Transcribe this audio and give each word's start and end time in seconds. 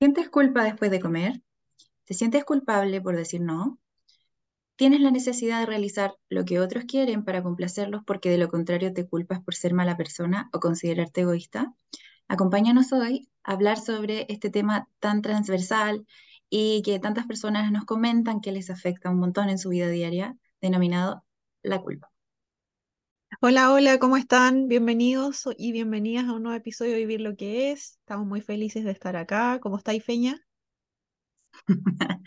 ¿Sientes 0.00 0.30
culpa 0.30 0.64
después 0.64 0.90
de 0.90 0.98
comer? 0.98 1.42
¿Te 2.06 2.14
sientes 2.14 2.44
culpable 2.44 3.02
por 3.02 3.16
decir 3.16 3.42
no? 3.42 3.78
¿Tienes 4.76 5.02
la 5.02 5.10
necesidad 5.10 5.60
de 5.60 5.66
realizar 5.66 6.14
lo 6.30 6.46
que 6.46 6.58
otros 6.58 6.84
quieren 6.86 7.22
para 7.22 7.42
complacerlos 7.42 8.02
porque 8.06 8.30
de 8.30 8.38
lo 8.38 8.48
contrario 8.48 8.94
te 8.94 9.06
culpas 9.06 9.40
por 9.40 9.54
ser 9.54 9.74
mala 9.74 9.98
persona 9.98 10.48
o 10.54 10.58
considerarte 10.58 11.20
egoísta? 11.20 11.74
Acompáñanos 12.28 12.94
hoy 12.94 13.28
a 13.44 13.52
hablar 13.52 13.78
sobre 13.78 14.24
este 14.30 14.48
tema 14.48 14.88
tan 15.00 15.20
transversal 15.20 16.06
y 16.48 16.80
que 16.80 16.98
tantas 16.98 17.26
personas 17.26 17.70
nos 17.70 17.84
comentan 17.84 18.40
que 18.40 18.52
les 18.52 18.70
afecta 18.70 19.10
un 19.10 19.18
montón 19.18 19.50
en 19.50 19.58
su 19.58 19.68
vida 19.68 19.88
diaria, 19.88 20.34
denominado 20.62 21.26
la 21.62 21.78
culpa. 21.82 22.10
Hola, 23.42 23.72
hola, 23.72 23.98
¿cómo 23.98 24.16
están? 24.18 24.68
Bienvenidos 24.68 25.48
y 25.56 25.72
bienvenidas 25.72 26.26
a 26.26 26.32
un 26.34 26.42
nuevo 26.42 26.56
episodio 26.56 26.92
de 26.92 26.98
Vivir 26.98 27.20
lo 27.22 27.36
que 27.36 27.70
es. 27.72 27.98
Estamos 28.00 28.26
muy 28.26 28.40
felices 28.42 28.84
de 28.84 28.90
estar 28.90 29.16
acá. 29.16 29.58
¿Cómo 29.60 29.78
estáis, 29.78 30.04
Feña? 30.04 30.40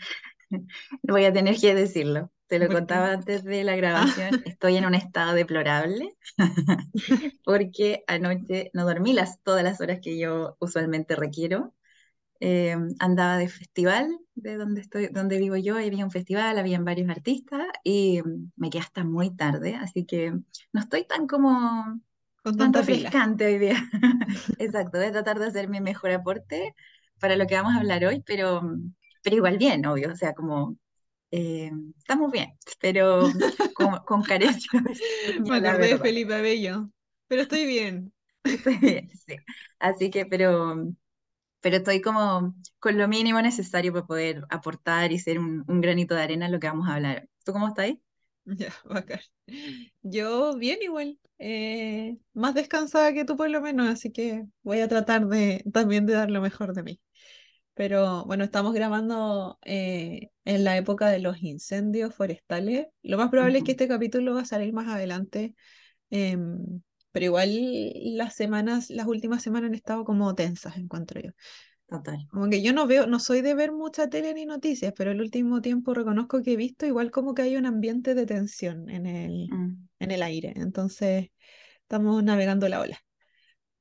Voy 1.02 1.24
a 1.24 1.32
tener 1.32 1.56
que 1.60 1.74
decirlo. 1.74 2.30
Te 2.46 2.58
lo 2.58 2.68
contaba 2.68 3.12
antes 3.12 3.44
de 3.44 3.64
la 3.64 3.76
grabación. 3.76 4.42
Estoy 4.44 4.76
en 4.76 4.86
un 4.86 4.94
estado 4.94 5.34
deplorable 5.34 6.16
porque 7.44 8.04
anoche 8.06 8.70
no 8.72 8.84
dormí 8.84 9.12
las, 9.12 9.40
todas 9.42 9.62
las 9.62 9.80
horas 9.80 10.00
que 10.02 10.18
yo 10.18 10.56
usualmente 10.58 11.16
requiero. 11.16 11.74
Eh, 12.46 12.76
andaba 12.98 13.38
de 13.38 13.48
festival 13.48 14.18
de 14.34 14.58
donde 14.58 14.82
estoy, 14.82 15.06
donde 15.06 15.38
vivo 15.38 15.56
yo, 15.56 15.78
había 15.78 16.04
un 16.04 16.10
festival, 16.10 16.58
habían 16.58 16.84
varios 16.84 17.08
artistas 17.08 17.66
y 17.82 18.20
mm, 18.22 18.52
me 18.56 18.68
quedé 18.68 18.82
hasta 18.82 19.02
muy 19.02 19.34
tarde, 19.34 19.76
así 19.76 20.04
que 20.04 20.30
no 20.30 20.80
estoy 20.80 21.06
tan 21.06 21.26
como 21.26 22.02
con 22.42 22.58
tan 22.58 22.74
refrescante 22.74 23.46
hoy 23.46 23.58
día. 23.58 23.76
Exacto, 24.58 24.98
voy 24.98 25.06
a 25.06 25.12
tratar 25.12 25.38
de 25.38 25.46
hacer 25.46 25.68
mi 25.68 25.80
mejor 25.80 26.10
aporte 26.10 26.74
para 27.18 27.36
lo 27.36 27.46
que 27.46 27.54
vamos 27.54 27.72
a 27.74 27.78
hablar 27.78 28.04
hoy, 28.04 28.22
pero, 28.26 28.60
pero 29.22 29.36
igual 29.36 29.56
bien, 29.56 29.86
obvio, 29.86 30.12
o 30.12 30.16
sea, 30.16 30.34
como 30.34 30.76
eh, 31.30 31.70
estamos 31.96 32.30
bien, 32.30 32.58
pero 32.78 33.22
con, 33.74 34.00
con 34.04 34.22
carencia 34.22 34.70
Me 35.48 35.56
acordé 35.56 35.88
de. 35.88 35.98
Felipe 35.98 36.34
Abello, 36.34 36.90
pero 37.26 37.40
estoy 37.40 37.64
bien. 37.64 38.12
Estoy 38.42 38.76
bien, 38.76 39.08
sí. 39.26 39.36
Así 39.78 40.10
que, 40.10 40.26
pero, 40.26 40.76
pero 41.64 41.78
estoy 41.78 42.02
como 42.02 42.54
con 42.78 42.98
lo 42.98 43.08
mínimo 43.08 43.40
necesario 43.40 43.90
para 43.90 44.04
poder 44.04 44.44
aportar 44.50 45.12
y 45.12 45.18
ser 45.18 45.38
un, 45.38 45.64
un 45.66 45.80
granito 45.80 46.14
de 46.14 46.20
arena 46.20 46.44
en 46.44 46.52
lo 46.52 46.60
que 46.60 46.66
vamos 46.66 46.86
a 46.86 46.96
hablar. 46.96 47.26
¿Tú 47.42 47.52
cómo 47.54 47.68
estás? 47.68 47.90
Ya, 48.46 48.68
bacán. 48.84 49.20
Yo 50.02 50.54
bien 50.58 50.80
igual, 50.82 51.18
eh, 51.38 52.18
más 52.34 52.52
descansada 52.54 53.14
que 53.14 53.24
tú 53.24 53.38
por 53.38 53.48
lo 53.48 53.62
menos, 53.62 53.88
así 53.88 54.12
que 54.12 54.44
voy 54.62 54.80
a 54.80 54.88
tratar 54.88 55.26
de 55.26 55.64
también 55.72 56.04
de 56.04 56.12
dar 56.12 56.30
lo 56.30 56.42
mejor 56.42 56.74
de 56.74 56.82
mí. 56.82 57.00
Pero 57.72 58.26
bueno, 58.26 58.44
estamos 58.44 58.74
grabando 58.74 59.58
eh, 59.64 60.28
en 60.44 60.64
la 60.64 60.76
época 60.76 61.08
de 61.08 61.20
los 61.20 61.42
incendios 61.42 62.14
forestales. 62.14 62.88
Lo 63.02 63.16
más 63.16 63.30
probable 63.30 63.56
es 63.56 63.64
que 63.64 63.70
este 63.72 63.88
capítulo 63.88 64.34
va 64.34 64.42
a 64.42 64.44
salir 64.44 64.74
más 64.74 64.88
adelante 64.88 65.54
Em, 66.10 66.80
pero 67.14 67.26
igual 67.26 67.48
las 68.16 68.34
semanas, 68.34 68.90
las 68.90 69.06
últimas 69.06 69.40
semanas 69.42 69.68
han 69.68 69.76
estado 69.76 70.04
como 70.04 70.34
tensas, 70.34 70.76
encuentro 70.76 71.20
yo. 71.20 71.30
Total. 71.88 72.28
Como 72.28 72.50
que 72.50 72.62
yo 72.62 72.72
no 72.72 72.88
veo, 72.88 73.06
no 73.06 73.20
soy 73.20 73.42
de 73.42 73.54
ver 73.54 73.70
mucha 73.70 74.10
tele 74.10 74.34
ni 74.34 74.44
noticias, 74.44 74.92
pero 74.96 75.12
el 75.12 75.20
último 75.20 75.60
tiempo 75.62 75.94
reconozco 75.94 76.42
que 76.42 76.54
he 76.54 76.56
visto 76.56 76.86
igual 76.86 77.12
como 77.12 77.32
que 77.32 77.42
hay 77.42 77.56
un 77.56 77.66
ambiente 77.66 78.16
de 78.16 78.26
tensión 78.26 78.90
en 78.90 79.06
el, 79.06 79.48
Mm, 79.50 79.86
en 80.00 80.10
el 80.10 80.22
aire. 80.22 80.52
Entonces 80.56 81.28
estamos 81.82 82.24
navegando 82.24 82.68
la 82.68 82.80
ola. 82.80 82.98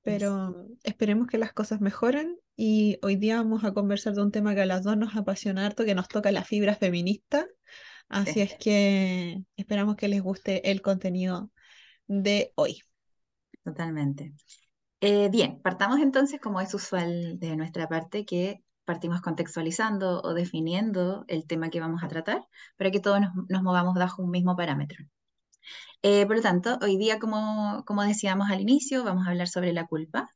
Pero 0.04 0.68
esperemos 0.84 1.28
que 1.28 1.38
las 1.38 1.54
cosas 1.54 1.82
mejoren 1.82 2.38
y 2.56 3.00
hoy 3.02 3.16
día 3.16 3.38
vamos 3.38 3.64
a 3.64 3.74
conversar 3.74 4.14
de 4.14 4.22
un 4.22 4.32
tema 4.32 4.54
que 4.54 4.62
a 4.62 4.66
las 4.66 4.84
dos 4.84 4.98
nos 4.98 5.16
apasiona 5.16 5.66
harto, 5.66 5.86
que 5.86 5.96
nos 5.96 6.10
toca 6.10 6.32
la 6.32 6.44
fibra 6.44 6.76
feminista. 6.76 7.48
Así 8.10 8.42
Sí, 8.42 8.42
es 8.42 8.56
que 8.56 9.44
esperamos 9.56 9.96
que 9.96 10.10
les 10.10 10.22
guste 10.22 10.72
el 10.72 10.82
contenido 10.82 11.52
de 12.08 12.54
hoy. 12.56 12.82
Totalmente. 13.64 14.34
Eh, 15.02 15.30
bien, 15.30 15.62
partamos 15.62 16.00
entonces, 16.02 16.40
como 16.42 16.62
es 16.62 16.74
usual 16.74 17.40
de 17.40 17.56
nuestra 17.58 17.88
parte, 17.90 18.26
que 18.26 18.64
partimos 18.86 19.22
contextualizando 19.22 20.22
o 20.24 20.34
definiendo 20.34 21.26
el 21.28 21.48
tema 21.48 21.70
que 21.70 21.80
vamos 21.82 22.04
a 22.04 22.08
tratar 22.10 22.48
para 22.78 22.92
que 22.92 23.00
todos 23.02 23.22
nos, 23.22 23.32
nos 23.50 23.64
movamos 23.64 23.96
bajo 23.96 24.24
un 24.24 24.32
mismo 24.32 24.56
parámetro. 24.56 25.06
Eh, 26.02 26.26
por 26.26 26.38
lo 26.38 26.42
tanto, 26.42 26.78
hoy 26.82 26.98
día, 26.98 27.20
como, 27.20 27.84
como 27.86 28.04
decíamos 28.04 28.50
al 28.50 28.62
inicio, 28.62 29.04
vamos 29.04 29.26
a 29.28 29.32
hablar 29.32 29.48
sobre 29.48 29.74
la 29.74 29.88
culpa 29.88 30.30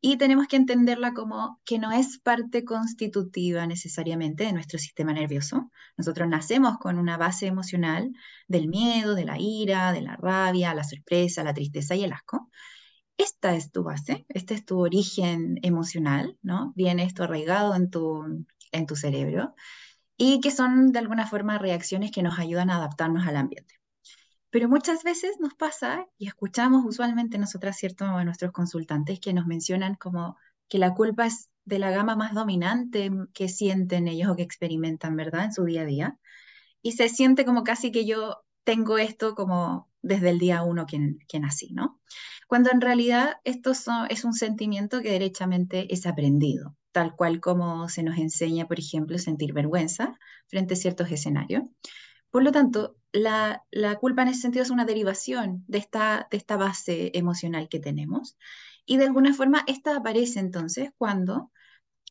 y 0.00 0.16
tenemos 0.16 0.46
que 0.48 0.56
entenderla 0.56 1.12
como 1.12 1.60
que 1.64 1.78
no 1.78 1.92
es 1.92 2.18
parte 2.18 2.64
constitutiva 2.64 3.66
necesariamente 3.66 4.44
de 4.44 4.52
nuestro 4.52 4.78
sistema 4.78 5.12
nervioso. 5.12 5.70
Nosotros 5.96 6.28
nacemos 6.28 6.78
con 6.78 6.98
una 6.98 7.18
base 7.18 7.46
emocional 7.46 8.12
del 8.48 8.68
miedo, 8.68 9.14
de 9.14 9.26
la 9.26 9.38
ira, 9.38 9.92
de 9.92 10.00
la 10.00 10.16
rabia, 10.16 10.74
la 10.74 10.84
sorpresa, 10.84 11.44
la 11.44 11.54
tristeza 11.54 11.94
y 11.96 12.04
el 12.04 12.12
asco. 12.12 12.50
Esta 13.18 13.54
es 13.54 13.70
tu 13.70 13.82
base, 13.82 14.24
este 14.30 14.54
es 14.54 14.64
tu 14.64 14.78
origen 14.80 15.58
emocional, 15.62 16.38
¿no? 16.42 16.72
Viene 16.74 17.04
esto 17.04 17.24
arraigado 17.24 17.74
en 17.74 17.90
tu, 17.90 18.46
en 18.72 18.86
tu 18.86 18.96
cerebro 18.96 19.54
y 20.16 20.40
que 20.40 20.50
son 20.50 20.92
de 20.92 21.00
alguna 21.00 21.26
forma 21.26 21.58
reacciones 21.58 22.10
que 22.10 22.22
nos 22.22 22.38
ayudan 22.38 22.70
a 22.70 22.76
adaptarnos 22.76 23.26
al 23.26 23.36
ambiente. 23.36 23.79
Pero 24.50 24.68
muchas 24.68 25.04
veces 25.04 25.38
nos 25.40 25.54
pasa 25.54 26.06
y 26.18 26.26
escuchamos 26.26 26.84
usualmente 26.84 27.38
nosotras, 27.38 27.76
¿cierto?, 27.76 28.04
a 28.04 28.24
nuestros 28.24 28.52
consultantes 28.52 29.20
que 29.20 29.32
nos 29.32 29.46
mencionan 29.46 29.94
como 29.94 30.36
que 30.68 30.78
la 30.78 30.94
culpa 30.94 31.26
es 31.26 31.50
de 31.64 31.78
la 31.78 31.90
gama 31.90 32.16
más 32.16 32.34
dominante 32.34 33.10
que 33.32 33.48
sienten 33.48 34.08
ellos 34.08 34.30
o 34.30 34.36
que 34.36 34.42
experimentan, 34.42 35.16
¿verdad?, 35.16 35.44
en 35.44 35.52
su 35.52 35.64
día 35.64 35.82
a 35.82 35.86
día. 35.86 36.18
Y 36.82 36.92
se 36.92 37.08
siente 37.08 37.44
como 37.44 37.62
casi 37.62 37.92
que 37.92 38.06
yo 38.06 38.42
tengo 38.64 38.98
esto 38.98 39.34
como 39.34 39.88
desde 40.02 40.30
el 40.30 40.38
día 40.38 40.62
uno 40.62 40.86
que, 40.86 41.16
que 41.28 41.40
nací, 41.40 41.72
¿no? 41.72 42.00
Cuando 42.46 42.70
en 42.72 42.80
realidad 42.80 43.36
esto 43.44 43.72
es 44.08 44.24
un 44.24 44.32
sentimiento 44.32 45.00
que 45.02 45.12
derechamente 45.12 45.92
es 45.94 46.06
aprendido, 46.06 46.76
tal 46.90 47.14
cual 47.14 47.40
como 47.40 47.88
se 47.88 48.02
nos 48.02 48.18
enseña, 48.18 48.66
por 48.66 48.80
ejemplo, 48.80 49.18
sentir 49.18 49.52
vergüenza 49.52 50.18
frente 50.48 50.74
a 50.74 50.76
ciertos 50.76 51.10
escenarios. 51.12 51.62
Por 52.30 52.42
lo 52.42 52.50
tanto, 52.50 52.96
la, 53.12 53.62
culpa 54.00 54.22
en 54.22 54.28
ese 54.28 54.42
sentido 54.42 54.62
es 54.62 54.70
una 54.70 54.84
derivación 54.84 55.64
de 55.68 55.78
esta, 55.78 56.28
de 56.30 56.36
esta 56.36 56.56
base 56.56 57.10
emocional 57.14 57.68
que 57.68 57.80
tenemos. 57.80 58.36
Y 58.86 58.96
de 58.96 59.06
alguna 59.06 59.34
forma, 59.34 59.64
esta 59.66 59.96
aparece 59.96 60.40
entonces 60.40 60.90
cuando 60.96 61.50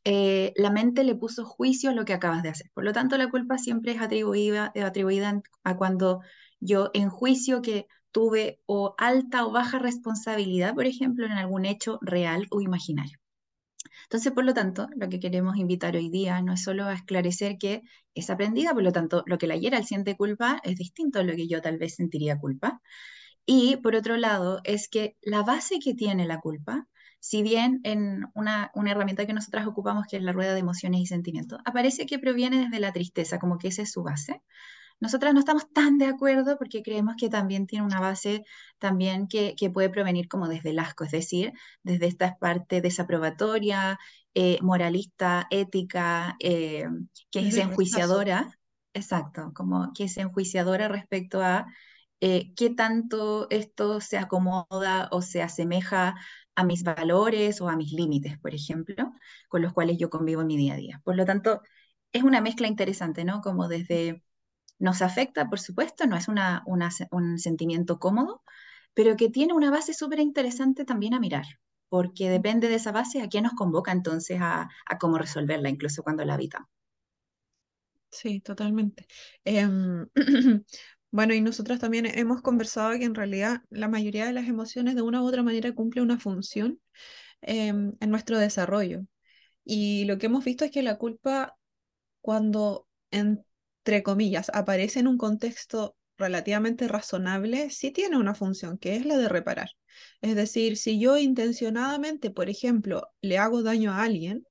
eh, 0.06 0.54
la 0.56 0.72
mente 0.72 1.04
le 1.04 1.16
puso 1.16 1.46
juicio 1.46 1.90
a 1.92 1.94
lo 1.94 2.06
que 2.06 2.14
acabas 2.14 2.44
de 2.44 2.50
hacer. 2.50 2.72
Por 2.74 2.84
lo 2.84 2.94
tanto, 2.94 3.18
la 3.18 3.30
culpa 3.30 3.58
siempre 3.58 3.94
es 3.94 4.02
atribuida, 4.02 4.72
eh, 4.76 4.84
atribuida 4.84 5.42
a 5.64 5.78
cuando 5.78 6.22
yo 6.60 6.92
en 6.94 7.10
juicio 7.10 7.62
que 7.62 7.88
tuve 8.12 8.62
o 8.66 8.96
alta 8.98 9.46
o 9.46 9.52
baja 9.52 9.80
responsabilidad, 9.80 10.74
por 10.74 10.86
ejemplo, 10.86 11.26
en 11.26 11.34
algún 11.34 11.66
hecho 11.66 12.00
real 12.02 12.48
o 12.52 12.62
imaginario. 12.62 13.20
Entonces, 14.10 14.32
por 14.34 14.44
lo 14.44 14.56
tanto, 14.56 14.88
lo 14.96 15.08
que 15.08 15.20
queremos 15.20 15.58
invitar 15.58 15.96
hoy 15.96 16.10
día 16.10 16.42
no 16.42 16.54
es 16.54 16.64
solo 16.64 16.86
a 16.86 16.94
esclarecer 16.96 17.60
que 17.60 17.84
es 18.16 18.30
aprendida, 18.32 18.74
por 18.74 18.82
lo 18.82 18.92
tanto, 18.92 19.24
lo 19.28 19.38
que 19.38 19.46
la 19.46 19.60
Gerald 19.60 19.86
siente 19.86 20.18
culpa 20.18 20.60
es 20.64 20.76
distinto 20.78 21.20
a 21.20 21.24
lo 21.24 21.36
que 21.36 21.48
yo 21.48 21.62
tal 21.62 21.78
vez 21.78 21.96
sentiría 21.96 22.40
culpa. 22.40 22.82
Y 23.46 23.78
por 23.78 23.96
otro 23.96 24.18
lado, 24.18 24.62
es 24.64 24.90
que 24.90 25.18
la 25.22 25.44
base 25.44 25.80
que 25.80 25.94
tiene 25.94 26.26
la 26.26 26.40
culpa, 26.40 26.88
si 27.20 27.44
bien 27.44 27.82
en 27.84 28.26
una, 28.36 28.72
una 28.76 28.92
herramienta 28.92 29.28
que 29.28 29.34
nosotras 29.34 29.68
ocupamos, 29.68 30.06
que 30.10 30.18
es 30.18 30.24
la 30.24 30.32
rueda 30.34 30.54
de 30.54 30.60
emociones 30.62 31.02
y 31.02 31.06
sentimientos, 31.06 31.60
aparece 31.66 32.06
que 32.08 32.20
proviene 32.20 32.62
desde 32.64 32.80
la 32.80 32.94
tristeza, 32.94 33.40
como 33.40 33.58
que 33.60 33.68
esa 33.70 33.84
es 33.84 33.92
su 33.92 34.04
base. 34.04 34.42
Nosotras 35.00 35.34
no 35.34 35.40
estamos 35.40 35.72
tan 35.72 35.98
de 35.98 36.06
acuerdo 36.06 36.58
porque 36.58 36.84
creemos 36.84 37.16
que 37.18 37.30
también 37.30 37.68
tiene 37.68 37.86
una 37.86 38.00
base 38.00 38.44
también 38.80 39.28
que, 39.28 39.56
que 39.56 39.70
puede 39.70 39.90
provenir 39.90 40.28
como 40.28 40.48
desde 40.48 40.72
el 40.72 40.80
asco, 40.80 41.04
es 41.06 41.12
decir, 41.12 41.54
desde 41.84 42.08
esta 42.08 42.38
parte 42.38 42.82
desaprobatoria, 42.82 43.98
eh, 44.34 44.60
moralista, 44.62 45.48
ética, 45.52 46.36
eh, 46.40 46.86
que 47.32 47.48
es 47.48 47.58
enjuiciadora, 47.58 48.50
exacto, 48.94 49.52
como 49.56 49.92
que 49.94 50.06
es 50.06 50.18
enjuiciadora 50.18 50.88
respecto 50.88 51.42
a 51.42 51.66
eh, 52.22 52.54
qué 52.56 52.70
tanto 52.70 53.48
esto 53.50 54.02
se 54.02 54.18
acomoda 54.18 55.08
o 55.12 55.22
se 55.22 55.42
asemeja 55.42 56.16
a 56.56 56.64
mis 56.66 56.84
valores 56.84 57.62
o 57.62 57.70
a 57.70 57.78
mis 57.78 57.94
límites, 57.94 58.38
por 58.40 58.54
ejemplo, 58.54 59.14
con 59.48 59.62
los 59.62 59.74
cuales 59.74 59.98
yo 59.98 60.10
convivo 60.10 60.42
en 60.42 60.48
mi 60.48 60.58
día 60.58 60.74
a 60.74 60.78
día. 60.78 61.02
Por 61.06 61.16
lo 61.16 61.26
tanto, 61.26 61.62
es 62.12 62.24
una 62.24 62.42
mezcla 62.42 62.68
interesante, 62.68 63.24
¿no? 63.24 63.42
Como 63.42 63.68
desde 63.68 64.24
nos 64.80 65.02
afecta, 65.02 65.50
por 65.50 65.60
supuesto, 65.60 66.08
no 66.08 66.18
es 66.18 66.28
un 67.12 67.40
sentimiento 67.40 68.00
cómodo, 68.00 68.44
pero 68.94 69.16
que 69.18 69.30
tiene 69.30 69.54
una 69.54 69.72
base 69.72 69.94
súper 69.94 70.20
interesante 70.20 70.86
también 70.86 71.14
a 71.14 71.20
mirar, 71.20 71.46
porque 71.90 72.30
depende 72.30 72.68
de 72.70 72.76
esa 72.76 72.92
base 72.92 73.22
a 73.22 73.30
qué 73.30 73.42
nos 73.42 73.54
convoca 73.54 73.92
entonces 73.92 74.40
a, 74.42 74.70
a 74.86 74.98
cómo 75.00 75.18
resolverla, 75.18 75.70
incluso 75.70 76.04
cuando 76.04 76.26
la 76.26 76.36
habitamos. 76.36 76.70
Sí, 78.12 78.42
totalmente. 78.42 79.08
Em, 79.46 80.08
bueno, 81.12 81.34
y 81.34 81.42
nosotros 81.42 81.80
también 81.80 82.06
hemos 82.08 82.42
conversado 82.42 82.98
que 82.98 83.06
en 83.06 83.16
realidad 83.16 83.62
la 83.70 83.88
mayoría 83.88 84.26
de 84.26 84.34
las 84.34 84.48
emociones 84.48 84.96
de 84.96 85.02
una 85.04 85.22
u 85.22 85.28
otra 85.28 85.44
manera 85.44 85.74
cumple 85.74 86.02
una 86.02 86.20
función 86.20 86.80
em, 87.42 87.94
en 88.00 88.10
nuestro 88.12 88.40
desarrollo. 88.40 89.04
Y 89.66 90.06
lo 90.06 90.18
que 90.20 90.28
hemos 90.28 90.46
visto 90.46 90.66
es 90.66 90.72
que 90.72 90.84
la 90.84 90.98
culpa, 90.98 91.58
cuando, 92.22 92.88
entre 93.90 94.04
comillas, 94.04 94.52
aparece 94.54 95.00
en 95.00 95.08
un 95.08 95.18
contexto 95.18 95.98
relativamente 96.16 96.88
razonable, 96.88 97.72
sí 97.72 97.90
tiene 97.90 98.18
una 98.18 98.36
función, 98.36 98.78
que 98.78 98.96
es 98.96 99.04
la 99.04 99.18
de 99.18 99.28
reparar. 99.28 99.70
Es 100.22 100.36
decir, 100.36 100.78
si 100.78 101.00
yo 101.00 101.18
intencionadamente, 101.18 102.30
por 102.30 102.52
ejemplo, 102.52 103.08
le 103.22 103.40
hago 103.40 103.64
daño 103.64 103.92
a 103.92 104.04
alguien, 104.04 104.46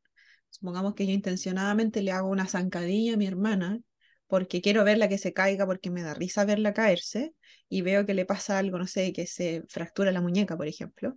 supongamos 0.51 0.95
que 0.95 1.07
yo 1.07 1.13
intencionadamente 1.13 2.03
le 2.03 2.11
hago 2.11 2.29
una 2.29 2.49
zancadilla 2.49 3.15
a 3.15 3.17
mi 3.17 3.29
hermana, 3.29 3.79
porque 4.27 4.61
quiero 4.61 4.83
verla 4.83 5.09
que 5.09 5.19
se 5.19 5.33
caiga, 5.33 5.67
porque 5.67 5.91
me 5.91 6.03
da 6.03 6.15
risa 6.15 6.45
verla 6.45 6.75
caerse, 6.75 7.33
y 7.69 7.83
veo 7.83 8.05
que 8.07 8.15
le 8.15 8.27
pasa 8.27 8.59
algo, 8.59 8.77
no 8.77 8.89
sé, 8.89 9.13
que 9.13 9.29
se 9.29 9.63
fractura 9.69 10.11
la 10.11 10.21
muñeca, 10.21 10.57
por 10.57 10.67
ejemplo, 10.67 11.17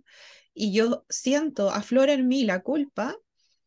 y 0.54 0.72
yo 0.72 1.04
siento, 1.08 1.70
aflora 1.70 2.12
en 2.12 2.28
mí 2.28 2.44
la 2.44 2.60
culpa, 2.60 3.16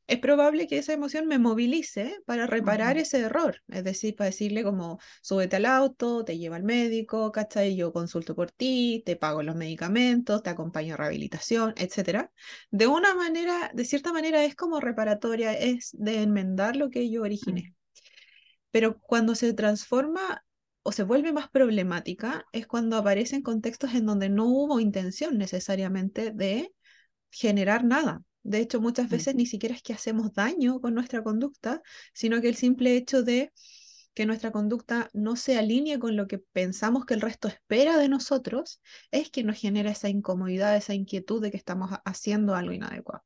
es 0.07 0.19
probable 0.19 0.67
que 0.67 0.77
esa 0.77 0.93
emoción 0.93 1.27
me 1.27 1.39
movilice 1.39 2.17
para 2.25 2.47
reparar 2.47 2.97
ese 2.97 3.19
error, 3.21 3.61
es 3.67 3.83
decir, 3.83 4.15
para 4.15 4.29
decirle 4.29 4.63
como, 4.63 4.99
súbete 5.21 5.55
al 5.55 5.65
auto, 5.65 6.23
te 6.23 6.37
lleva 6.37 6.57
al 6.57 6.63
médico, 6.63 7.31
¿cachai? 7.31 7.75
Yo 7.75 7.91
consulto 7.91 8.35
por 8.35 8.51
ti, 8.51 9.01
te 9.05 9.15
pago 9.15 9.41
los 9.43 9.55
medicamentos, 9.55 10.43
te 10.43 10.51
acompaño 10.51 10.93
a 10.93 10.97
rehabilitación, 10.97 11.73
etc. 11.77 12.29
De 12.71 12.87
una 12.87 13.15
manera, 13.15 13.71
de 13.73 13.85
cierta 13.85 14.13
manera 14.13 14.43
es 14.43 14.55
como 14.55 14.79
reparatoria, 14.79 15.53
es 15.53 15.89
de 15.93 16.21
enmendar 16.21 16.75
lo 16.75 16.89
que 16.89 17.09
yo 17.09 17.23
originé. 17.23 17.75
Pero 18.71 18.99
cuando 18.99 19.35
se 19.35 19.53
transforma 19.53 20.43
o 20.83 20.91
se 20.91 21.03
vuelve 21.03 21.33
más 21.33 21.49
problemática 21.49 22.45
es 22.51 22.67
cuando 22.67 22.97
aparecen 22.97 23.41
contextos 23.41 23.93
en 23.95 24.05
donde 24.05 24.29
no 24.29 24.45
hubo 24.45 24.79
intención 24.79 25.37
necesariamente 25.37 26.31
de 26.31 26.71
generar 27.31 27.83
nada. 27.83 28.21
De 28.45 28.59
hecho, 28.59 28.79
muchas 28.79 29.09
veces 29.09 29.33
ni 29.33 29.47
siquiera 29.47 29.73
es 29.73 29.81
que 29.81 29.93
hacemos 29.93 30.31
daño 30.31 30.79
con 30.79 30.93
nuestra 30.93 31.23
conducta, 31.23 31.81
sino 32.13 32.41
que 32.41 32.47
el 32.47 32.55
simple 32.55 32.95
hecho 32.95 33.23
de 33.23 33.51
que 34.13 34.27
nuestra 34.27 34.51
conducta 34.51 35.09
no 35.13 35.35
se 35.35 35.57
alinee 35.57 35.97
con 35.97 36.15
lo 36.15 36.27
que 36.27 36.37
pensamos 36.37 37.05
que 37.05 37.15
el 37.15 37.21
resto 37.21 37.47
espera 37.47 37.97
de 37.97 38.07
nosotros, 38.07 38.81
es 39.09 39.31
que 39.31 39.43
nos 39.43 39.59
genera 39.59 39.89
esa 39.89 40.09
incomodidad, 40.09 40.77
esa 40.77 40.93
inquietud 40.93 41.41
de 41.41 41.49
que 41.49 41.57
estamos 41.57 41.89
haciendo 42.05 42.53
algo 42.53 42.71
inadecuado. 42.71 43.23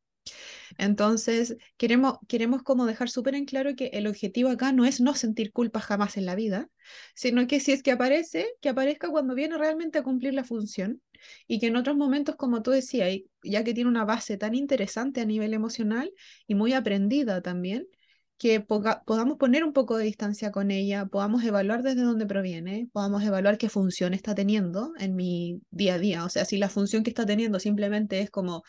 Entonces, 0.78 1.58
queremos, 1.76 2.18
queremos 2.30 2.64
como 2.64 2.86
dejar 2.86 3.10
súper 3.10 3.36
en 3.36 3.44
claro 3.44 3.76
que 3.76 3.88
el 3.88 4.08
objetivo 4.08 4.50
acá 4.50 4.72
no 4.72 4.86
es 4.86 5.02
no 5.02 5.16
sentir 5.16 5.52
culpa 5.52 5.82
jamás 5.82 6.16
en 6.16 6.26
la 6.26 6.36
vida, 6.36 6.70
sino 7.14 7.46
que 7.46 7.60
si 7.60 7.74
es 7.74 7.84
que 7.84 7.92
aparece, 7.92 8.48
que 8.62 8.70
aparezca 8.70 9.10
cuando 9.10 9.36
viene 9.36 9.58
realmente 9.58 10.00
a 10.00 10.04
cumplir 10.04 10.34
la 10.34 10.46
función 10.46 11.02
y 11.48 11.60
que 11.60 11.68
en 11.68 11.76
otros 11.76 11.96
momentos, 11.98 12.36
como 12.36 12.62
tú 12.62 12.72
decías, 12.72 13.10
ya 13.44 13.64
que 13.64 13.74
tiene 13.74 13.90
una 13.90 14.06
base 14.06 14.38
tan 14.38 14.56
interesante 14.56 15.22
a 15.22 15.26
nivel 15.26 15.54
emocional 15.54 16.12
y 16.48 16.56
muy 16.56 16.74
aprendida 16.74 17.42
también, 17.42 17.88
que 18.38 18.62
podamos 18.62 19.38
poner 19.38 19.66
un 19.66 19.74
poco 19.74 19.98
de 19.98 20.06
distancia 20.06 20.52
con 20.52 20.72
ella, 20.72 21.06
podamos 21.08 21.44
evaluar 21.44 21.84
desde 21.84 22.04
dónde 22.04 22.26
proviene, 22.26 22.90
podamos 22.94 23.22
evaluar 23.24 23.58
qué 23.58 23.68
función 23.68 24.14
está 24.14 24.34
teniendo 24.34 24.94
en 24.98 25.16
mi 25.18 25.62
día 25.72 25.96
a 25.96 26.00
día. 26.00 26.24
O 26.24 26.30
sea, 26.30 26.46
si 26.46 26.58
la 26.58 26.70
función 26.70 27.04
que 27.04 27.10
está 27.10 27.26
teniendo 27.26 27.60
simplemente 27.60 28.22
es 28.22 28.32
como 28.32 28.64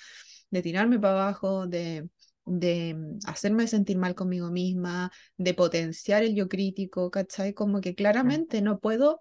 de 0.50 0.62
tirarme 0.62 0.98
para 0.98 1.14
abajo, 1.22 1.68
de, 1.68 2.08
de 2.44 2.96
hacerme 3.26 3.68
sentir 3.68 3.96
mal 3.96 4.16
conmigo 4.16 4.50
misma, 4.50 5.12
de 5.36 5.54
potenciar 5.54 6.24
el 6.24 6.34
yo 6.34 6.48
crítico, 6.48 7.08
¿cachai? 7.10 7.54
Como 7.54 7.80
que 7.80 7.94
claramente 7.94 8.62
no 8.62 8.80
puedo 8.80 9.20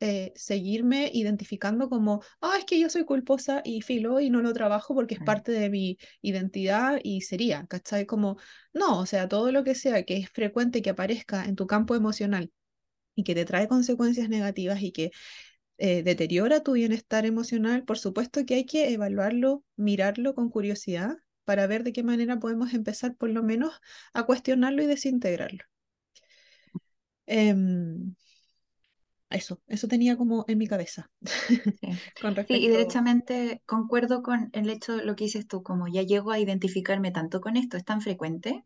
eh, 0.00 0.32
seguirme 0.36 1.10
identificando 1.12 1.88
como, 1.88 2.22
ah, 2.40 2.56
es 2.58 2.64
que 2.64 2.78
yo 2.78 2.88
soy 2.90 3.04
culposa 3.04 3.62
y 3.64 3.82
filo 3.82 4.20
y 4.20 4.30
no 4.30 4.42
lo 4.42 4.52
trabajo 4.52 4.94
porque 4.94 5.14
es 5.14 5.20
parte 5.20 5.52
de 5.52 5.70
mi 5.70 5.98
identidad 6.22 7.00
y 7.02 7.22
sería, 7.22 7.66
¿cachai? 7.66 8.06
Como, 8.06 8.38
no, 8.72 9.00
o 9.00 9.06
sea, 9.06 9.28
todo 9.28 9.52
lo 9.52 9.64
que 9.64 9.74
sea 9.74 10.04
que 10.04 10.16
es 10.18 10.30
frecuente 10.30 10.82
que 10.82 10.90
aparezca 10.90 11.44
en 11.44 11.56
tu 11.56 11.66
campo 11.66 11.94
emocional 11.94 12.52
y 13.14 13.24
que 13.24 13.34
te 13.34 13.44
trae 13.44 13.68
consecuencias 13.68 14.28
negativas 14.28 14.82
y 14.82 14.92
que 14.92 15.10
eh, 15.78 16.02
deteriora 16.02 16.62
tu 16.62 16.72
bienestar 16.72 17.26
emocional, 17.26 17.84
por 17.84 17.98
supuesto 17.98 18.44
que 18.46 18.54
hay 18.56 18.66
que 18.66 18.92
evaluarlo, 18.92 19.64
mirarlo 19.76 20.34
con 20.34 20.50
curiosidad 20.50 21.18
para 21.44 21.66
ver 21.66 21.84
de 21.84 21.92
qué 21.92 22.02
manera 22.02 22.38
podemos 22.38 22.74
empezar 22.74 23.16
por 23.16 23.30
lo 23.30 23.42
menos 23.42 23.80
a 24.12 24.24
cuestionarlo 24.24 24.82
y 24.82 24.86
desintegrarlo. 24.86 25.64
Em, 27.26 28.14
eso, 29.30 29.60
eso 29.66 29.88
tenía 29.88 30.16
como 30.16 30.44
en 30.48 30.58
mi 30.58 30.66
cabeza. 30.66 31.10
con 32.22 32.34
respecto... 32.34 32.54
sí, 32.54 32.64
y 32.64 32.68
derechamente 32.68 33.62
concuerdo 33.66 34.22
con 34.22 34.50
el 34.52 34.70
hecho 34.70 34.96
de 34.96 35.04
lo 35.04 35.16
que 35.16 35.24
dices 35.24 35.46
tú, 35.46 35.62
como 35.62 35.88
ya 35.88 36.02
llego 36.02 36.30
a 36.30 36.38
identificarme 36.38 37.10
tanto 37.10 37.40
con 37.40 37.56
esto, 37.56 37.76
es 37.76 37.84
tan 37.84 38.00
frecuente 38.00 38.64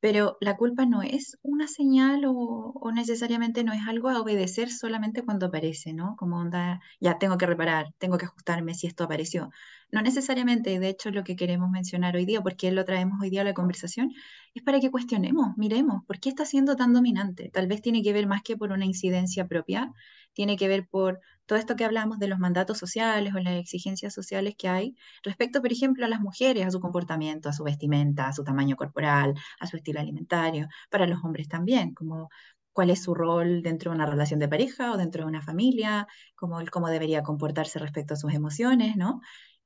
pero 0.00 0.36
la 0.40 0.56
culpa 0.56 0.86
no 0.86 1.02
es 1.02 1.38
una 1.42 1.68
señal 1.68 2.24
o, 2.26 2.90
necesariamente 2.94 3.64
no 3.64 3.72
es 3.72 3.80
algo 3.88 4.08
a 4.08 4.20
obedecer 4.20 4.70
solamente 4.70 5.22
cuando 5.22 5.46
aparece, 5.46 5.92
¿no? 5.92 6.16
Como 6.16 6.38
onda, 6.38 6.80
ya 7.00 7.18
tengo 7.18 7.38
que 7.38 7.46
reparar, 7.46 7.92
tengo 7.98 8.18
que 8.18 8.26
ajustarme 8.26 8.74
si 8.74 8.86
esto 8.86 9.04
apareció. 9.04 9.50
No 9.90 10.02
necesariamente, 10.02 10.78
de 10.78 10.88
hecho, 10.88 11.10
lo 11.10 11.24
que 11.24 11.36
queremos 11.36 11.70
mencionar 11.70 12.16
hoy 12.16 12.24
día, 12.26 12.40
porque 12.42 12.70
lo 12.72 12.84
traemos 12.84 13.20
hoy 13.22 13.30
día 13.30 13.42
a 13.42 13.44
la 13.44 13.54
conversación, 13.54 14.12
es 14.54 14.62
para 14.62 14.80
que 14.80 14.90
cuestionemos, 14.90 15.56
miremos, 15.56 16.04
¿por 16.06 16.18
qué 16.20 16.28
está 16.30 16.44
siendo 16.44 16.76
tan 16.76 16.92
dominante? 16.92 17.50
Tal 17.52 17.66
vez 17.66 17.82
tiene 17.82 18.02
que 18.02 18.12
ver 18.12 18.26
más 18.26 18.42
que 18.42 18.56
por 18.56 18.72
una 18.72 18.84
incidencia 18.84 19.46
propia, 19.46 19.92
tiene 20.36 20.58
que 20.58 20.68
ver 20.68 20.86
por 20.86 21.20
todo 21.46 21.58
esto 21.58 21.76
que 21.76 21.84
hablamos 21.86 22.18
de 22.18 22.28
los 22.28 22.38
mandatos 22.38 22.76
sociales 22.76 23.34
o 23.34 23.38
las 23.38 23.54
exigencias 23.54 24.12
sociales 24.12 24.54
que 24.56 24.68
hay 24.68 24.94
respecto, 25.22 25.62
por 25.62 25.72
ejemplo, 25.72 26.04
a 26.04 26.08
las 26.10 26.20
mujeres, 26.20 26.66
a 26.66 26.70
su 26.70 26.78
comportamiento, 26.78 27.48
a 27.48 27.54
su 27.54 27.64
vestimenta, 27.64 28.28
a 28.28 28.34
su 28.34 28.44
tamaño 28.44 28.76
corporal, 28.76 29.34
a 29.58 29.66
su 29.66 29.78
estilo 29.78 29.98
alimentario, 29.98 30.68
para 30.90 31.06
los 31.06 31.24
hombres 31.24 31.48
también, 31.48 31.94
como 31.94 32.28
cuál 32.72 32.90
es 32.90 33.02
su 33.02 33.14
rol 33.14 33.62
dentro 33.62 33.90
de 33.90 33.96
una 33.96 34.04
relación 34.04 34.38
de 34.38 34.48
pareja 34.48 34.92
o 34.92 34.98
dentro 34.98 35.22
de 35.22 35.28
una 35.28 35.40
familia, 35.40 36.06
cómo, 36.34 36.58
cómo 36.70 36.90
debería 36.90 37.22
comportarse 37.22 37.78
respecto 37.78 38.12
a 38.12 38.18
sus 38.18 38.34
emociones, 38.34 38.96
¿no? 38.96 39.22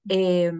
Eh, 0.08 0.52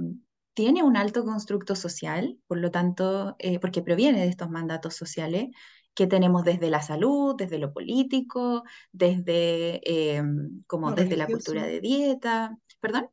tiene 0.55 0.83
un 0.83 0.97
alto 0.97 1.25
constructo 1.25 1.77
social, 1.77 2.39
por 2.49 2.59
lo 2.59 2.73
tanto, 2.73 3.37
eh, 3.39 3.61
porque 3.61 3.83
proviene 3.83 4.21
de 4.23 4.29
estos 4.29 4.51
mandatos 4.51 4.97
sociales, 4.97 5.51
que 6.01 6.07
tenemos 6.07 6.45
desde 6.45 6.71
la 6.71 6.81
salud, 6.81 7.35
desde 7.37 7.59
lo 7.59 7.75
político, 7.75 8.65
desde, 8.91 9.83
eh, 9.85 10.23
como 10.67 10.93
desde 10.93 11.15
la 11.15 11.27
cultura 11.27 11.67
de 11.67 11.83
dieta, 11.83 12.57
perdón. 12.81 13.11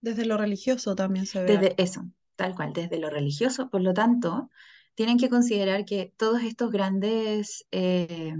Desde 0.00 0.24
lo 0.24 0.36
religioso 0.36 0.96
también 0.96 1.26
se 1.26 1.44
ve. 1.44 1.56
Desde 1.56 1.80
eso, 1.80 2.10
tal 2.34 2.56
cual, 2.56 2.72
desde 2.72 2.98
lo 2.98 3.08
religioso. 3.08 3.70
Por 3.70 3.82
lo 3.82 3.94
tanto, 3.94 4.50
tienen 4.96 5.16
que 5.16 5.30
considerar 5.30 5.84
que 5.84 6.12
todos 6.16 6.42
estos 6.42 6.72
grandes, 6.72 7.68
eh, 7.70 8.34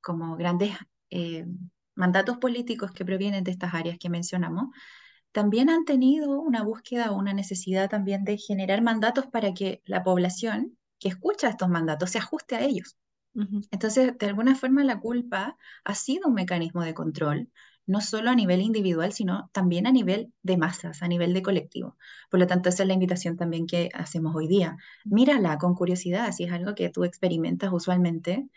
como 0.00 0.36
grandes 0.36 0.72
eh, 1.10 1.44
mandatos 1.94 2.38
políticos 2.38 2.90
que 2.90 3.04
provienen 3.04 3.44
de 3.44 3.50
estas 3.50 3.74
áreas 3.74 3.98
que 3.98 4.08
mencionamos, 4.08 4.68
también 5.30 5.68
han 5.68 5.84
tenido 5.84 6.40
una 6.40 6.62
búsqueda 6.62 7.12
o 7.12 7.18
una 7.18 7.34
necesidad 7.34 7.90
también 7.90 8.24
de 8.24 8.38
generar 8.38 8.80
mandatos 8.80 9.26
para 9.26 9.52
que 9.52 9.82
la 9.84 10.02
población 10.02 10.78
que 10.98 11.08
escucha 11.08 11.50
estos 11.50 11.68
mandatos 11.68 12.12
se 12.12 12.18
ajuste 12.18 12.56
a 12.56 12.62
ellos. 12.62 12.96
Entonces, 13.70 14.18
de 14.18 14.26
alguna 14.26 14.56
forma, 14.56 14.84
la 14.84 15.00
culpa 15.00 15.56
ha 15.84 15.94
sido 15.94 16.28
un 16.28 16.34
mecanismo 16.34 16.82
de 16.82 16.94
control, 16.94 17.50
no 17.86 18.00
solo 18.00 18.30
a 18.30 18.34
nivel 18.34 18.60
individual, 18.60 19.12
sino 19.12 19.50
también 19.52 19.86
a 19.86 19.92
nivel 19.92 20.32
de 20.42 20.56
masas, 20.56 21.02
a 21.02 21.08
nivel 21.08 21.32
de 21.34 21.42
colectivo. 21.42 21.96
Por 22.30 22.40
lo 22.40 22.46
tanto, 22.46 22.68
esa 22.68 22.82
es 22.82 22.88
la 22.88 22.94
invitación 22.94 23.36
también 23.36 23.66
que 23.66 23.90
hacemos 23.94 24.34
hoy 24.34 24.48
día. 24.48 24.76
Mírala 25.04 25.58
con 25.58 25.74
curiosidad, 25.74 26.32
si 26.32 26.44
es 26.44 26.52
algo 26.52 26.74
que 26.74 26.90
tú 26.90 27.04
experimentas 27.04 27.72
usualmente. 27.72 28.48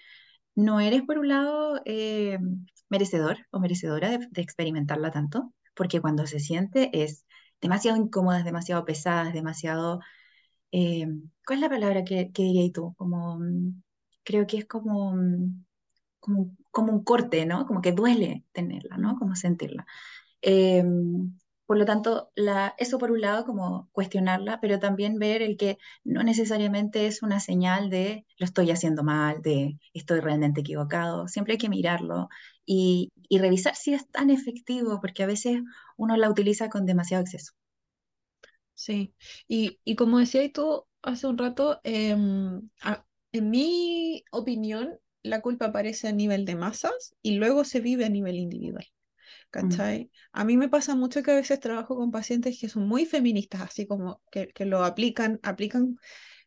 No 0.55 0.79
eres, 0.79 1.03
por 1.03 1.19
un 1.19 1.29
lado, 1.29 1.81
eh, 1.85 2.39
merecedor 2.89 3.37
o 3.51 3.59
merecedora 3.59 4.17
de, 4.17 4.41
experimentarla 4.41 5.11
tanto, 5.11 5.53
porque 5.75 6.01
cuando 6.01 6.27
se 6.27 6.39
siente 6.39 6.89
es 6.93 7.25
demasiado 7.61 7.97
incómoda, 7.97 8.39
es 8.39 8.45
demasiado 8.45 8.85
pesada, 8.85 9.29
es 9.29 9.33
demasiado... 9.33 9.99
Eh, 10.71 11.07
¿Cuál 11.45 11.59
es 11.59 11.61
la 11.61 11.69
palabra 11.69 12.03
que, 12.03 12.31
que 12.31 12.43
dirías 12.43 12.71
tú? 12.73 12.93
Como 12.97 13.39
mm, 13.39 13.82
creo 14.23 14.47
que 14.47 14.57
es 14.59 14.65
como, 14.65 15.13
mm, 15.15 15.65
como, 16.19 16.55
como, 16.71 16.93
un 16.93 17.03
corte, 17.03 17.45
¿no? 17.45 17.65
Como 17.67 17.81
que 17.81 17.91
duele 17.93 18.45
tenerla, 18.53 18.97
¿no? 18.97 19.17
Como 19.17 19.35
sentirla. 19.35 19.85
Em, 20.41 21.37
por 21.65 21.77
lo 21.77 21.85
tanto, 21.85 22.31
la, 22.35 22.75
eso 22.77 22.99
por 22.99 23.11
un 23.11 23.21
lado, 23.21 23.45
como 23.45 23.89
cuestionarla, 23.93 24.59
pero 24.61 24.79
también 24.79 25.17
ver 25.19 25.41
el 25.41 25.57
que 25.57 25.77
no 26.03 26.23
necesariamente 26.23 27.07
es 27.07 27.23
una 27.23 27.39
señal 27.39 27.89
de 27.89 28.25
lo 28.37 28.45
estoy 28.45 28.71
haciendo 28.71 29.03
mal, 29.03 29.41
de 29.41 29.79
estoy 29.93 30.19
realmente 30.19 30.61
equivocado. 30.61 31.27
Siempre 31.27 31.53
hay 31.53 31.57
que 31.59 31.69
mirarlo 31.69 32.29
y, 32.65 33.11
y 33.29 33.39
revisar 33.39 33.75
si 33.75 33.93
es 33.93 34.09
tan 34.09 34.29
efectivo, 34.29 34.99
porque 35.01 35.23
a 35.23 35.27
veces 35.27 35.61
uno 35.97 36.17
la 36.17 36.29
utiliza 36.29 36.69
con 36.69 36.85
demasiado 36.85 37.23
exceso. 37.23 37.53
Sí, 38.75 39.13
y, 39.47 39.79
y 39.83 39.95
como 39.95 40.19
decías 40.19 40.51
tú 40.53 40.85
hace 41.01 41.27
un 41.27 41.37
rato, 41.37 41.79
eh, 41.83 42.15
en 43.33 43.49
mi 43.49 44.23
opinión, 44.31 44.97
la 45.23 45.41
culpa 45.41 45.65
aparece 45.65 46.07
a 46.07 46.11
nivel 46.11 46.45
de 46.45 46.55
masas 46.55 47.15
y 47.21 47.35
luego 47.35 47.65
se 47.65 47.81
vive 47.81 48.05
a 48.05 48.09
nivel 48.09 48.35
individual. 48.35 48.85
¿Cachai? 49.49 50.11
A 50.31 50.45
mí 50.45 50.57
me 50.57 50.69
pasa 50.69 50.95
mucho 50.95 51.23
que 51.23 51.31
a 51.31 51.35
veces 51.35 51.59
trabajo 51.59 51.95
con 51.95 52.11
pacientes 52.11 52.59
que 52.59 52.69
son 52.69 52.87
muy 52.87 53.05
feministas, 53.05 53.61
así 53.61 53.87
como 53.87 54.21
que, 54.31 54.47
que 54.49 54.65
lo 54.65 54.83
aplican, 54.83 55.39
aplican 55.43 55.97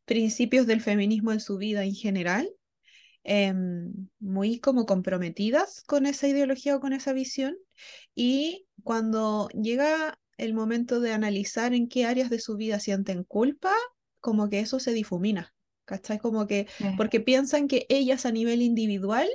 principios 0.05 0.67
del 0.67 0.81
feminismo 0.81 1.33
en 1.33 1.41
su 1.41 1.57
vida 1.57 1.85
en 1.85 1.95
general, 1.95 2.49
em, 3.25 4.09
muy 4.21 4.61
como 4.61 4.87
comprometidas 4.87 5.83
con 5.85 6.07
esa 6.07 6.29
ideología 6.29 6.77
o 6.77 6.81
con 6.81 6.93
esa 6.93 7.13
visión, 7.13 7.57
y 8.15 8.67
cuando 8.85 9.49
llega 9.51 10.21
el 10.37 10.55
momento 10.55 11.01
de 11.01 11.13
analizar 11.13 11.75
en 11.75 11.89
qué 11.89 12.05
áreas 12.07 12.31
de 12.31 12.39
su 12.39 12.57
vida 12.57 12.79
sienten 12.79 13.25
culpa, 13.25 13.73
como 14.21 14.49
que 14.49 14.61
eso 14.61 14.79
se 14.81 14.93
difumina, 14.93 15.56
¿cachai? 15.87 16.19
Como 16.19 16.47
que, 16.47 16.67
porque 16.99 17.21
piensan 17.21 17.69
que 17.69 17.87
ellas 17.89 18.27
a 18.27 18.33
nivel 18.33 18.61
individual 18.61 19.29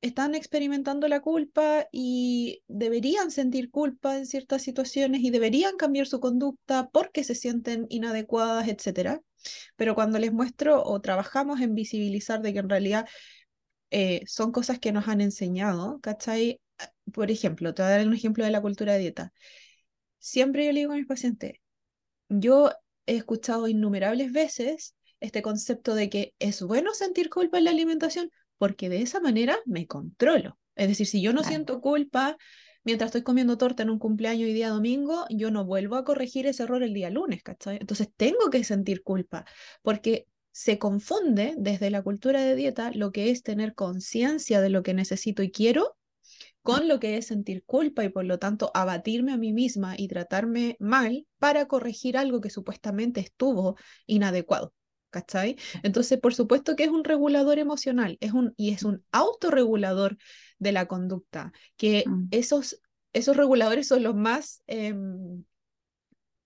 están 0.00 0.34
experimentando 0.34 1.08
la 1.08 1.20
culpa 1.20 1.88
y 1.90 2.62
deberían 2.68 3.30
sentir 3.30 3.70
culpa 3.70 4.16
en 4.16 4.26
ciertas 4.26 4.62
situaciones 4.62 5.22
y 5.22 5.30
deberían 5.30 5.76
cambiar 5.76 6.06
su 6.06 6.20
conducta 6.20 6.88
porque 6.92 7.24
se 7.24 7.34
sienten 7.34 7.86
inadecuadas, 7.88 8.68
etc. 8.68 9.20
Pero 9.76 9.94
cuando 9.94 10.18
les 10.18 10.32
muestro 10.32 10.82
o 10.84 11.00
trabajamos 11.00 11.60
en 11.60 11.74
visibilizar 11.74 12.40
de 12.42 12.52
que 12.52 12.60
en 12.60 12.68
realidad 12.68 13.08
eh, 13.90 14.22
son 14.26 14.52
cosas 14.52 14.78
que 14.78 14.92
nos 14.92 15.08
han 15.08 15.20
enseñado, 15.20 16.00
¿cachai? 16.00 16.60
Por 17.12 17.30
ejemplo, 17.30 17.74
te 17.74 17.82
voy 17.82 17.92
a 17.92 17.96
dar 17.96 18.06
un 18.06 18.14
ejemplo 18.14 18.44
de 18.44 18.50
la 18.50 18.62
cultura 18.62 18.94
de 18.94 19.00
dieta. 19.00 19.32
Siempre 20.18 20.66
yo 20.66 20.72
le 20.72 20.80
digo 20.80 20.92
a 20.92 20.96
mis 20.96 21.06
pacientes, 21.06 21.54
yo 22.28 22.70
he 23.06 23.16
escuchado 23.16 23.68
innumerables 23.68 24.32
veces 24.32 24.95
este 25.20 25.42
concepto 25.42 25.94
de 25.94 26.10
que 26.10 26.34
es 26.38 26.62
bueno 26.62 26.94
sentir 26.94 27.30
culpa 27.30 27.58
en 27.58 27.64
la 27.64 27.70
alimentación 27.70 28.30
porque 28.58 28.88
de 28.88 29.02
esa 29.02 29.20
manera 29.20 29.58
me 29.64 29.86
controlo. 29.86 30.58
Es 30.74 30.88
decir, 30.88 31.06
si 31.06 31.22
yo 31.22 31.32
no 31.32 31.42
siento 31.42 31.80
culpa 31.80 32.36
mientras 32.84 33.08
estoy 33.08 33.22
comiendo 33.22 33.58
torta 33.58 33.82
en 33.82 33.90
un 33.90 33.98
cumpleaños 33.98 34.48
y 34.48 34.52
día 34.52 34.68
domingo, 34.68 35.26
yo 35.28 35.50
no 35.50 35.64
vuelvo 35.64 35.96
a 35.96 36.04
corregir 36.04 36.46
ese 36.46 36.62
error 36.62 36.84
el 36.84 36.94
día 36.94 37.10
lunes, 37.10 37.42
¿cachai? 37.42 37.78
Entonces 37.80 38.08
tengo 38.16 38.48
que 38.48 38.62
sentir 38.62 39.02
culpa, 39.02 39.44
porque 39.82 40.28
se 40.52 40.78
confunde 40.78 41.54
desde 41.58 41.90
la 41.90 42.02
cultura 42.02 42.42
de 42.42 42.54
dieta 42.54 42.92
lo 42.94 43.10
que 43.10 43.30
es 43.30 43.42
tener 43.42 43.74
conciencia 43.74 44.60
de 44.60 44.70
lo 44.70 44.84
que 44.84 44.94
necesito 44.94 45.42
y 45.42 45.50
quiero 45.50 45.96
con 46.62 46.88
lo 46.88 47.00
que 47.00 47.16
es 47.16 47.26
sentir 47.26 47.64
culpa 47.64 48.04
y 48.04 48.08
por 48.08 48.24
lo 48.24 48.38
tanto 48.38 48.70
abatirme 48.72 49.32
a 49.32 49.36
mí 49.36 49.52
misma 49.52 49.94
y 49.98 50.08
tratarme 50.08 50.76
mal 50.78 51.26
para 51.38 51.66
corregir 51.66 52.16
algo 52.16 52.40
que 52.40 52.50
supuestamente 52.50 53.20
estuvo 53.20 53.76
inadecuado. 54.06 54.72
¿Cachai? 55.16 55.56
Entonces, 55.82 56.20
por 56.20 56.34
supuesto 56.34 56.76
que 56.76 56.84
es 56.84 56.90
un 56.90 57.04
regulador 57.04 57.58
emocional 57.58 58.18
es 58.20 58.32
un, 58.32 58.52
y 58.58 58.72
es 58.72 58.82
un 58.82 59.02
autorregulador 59.12 60.18
de 60.58 60.72
la 60.72 60.86
conducta, 60.86 61.52
que 61.78 62.04
mm. 62.06 62.28
esos, 62.32 62.82
esos 63.14 63.36
reguladores 63.36 63.88
son 63.88 64.02
los 64.02 64.14
más... 64.14 64.62
Em, 64.66 65.44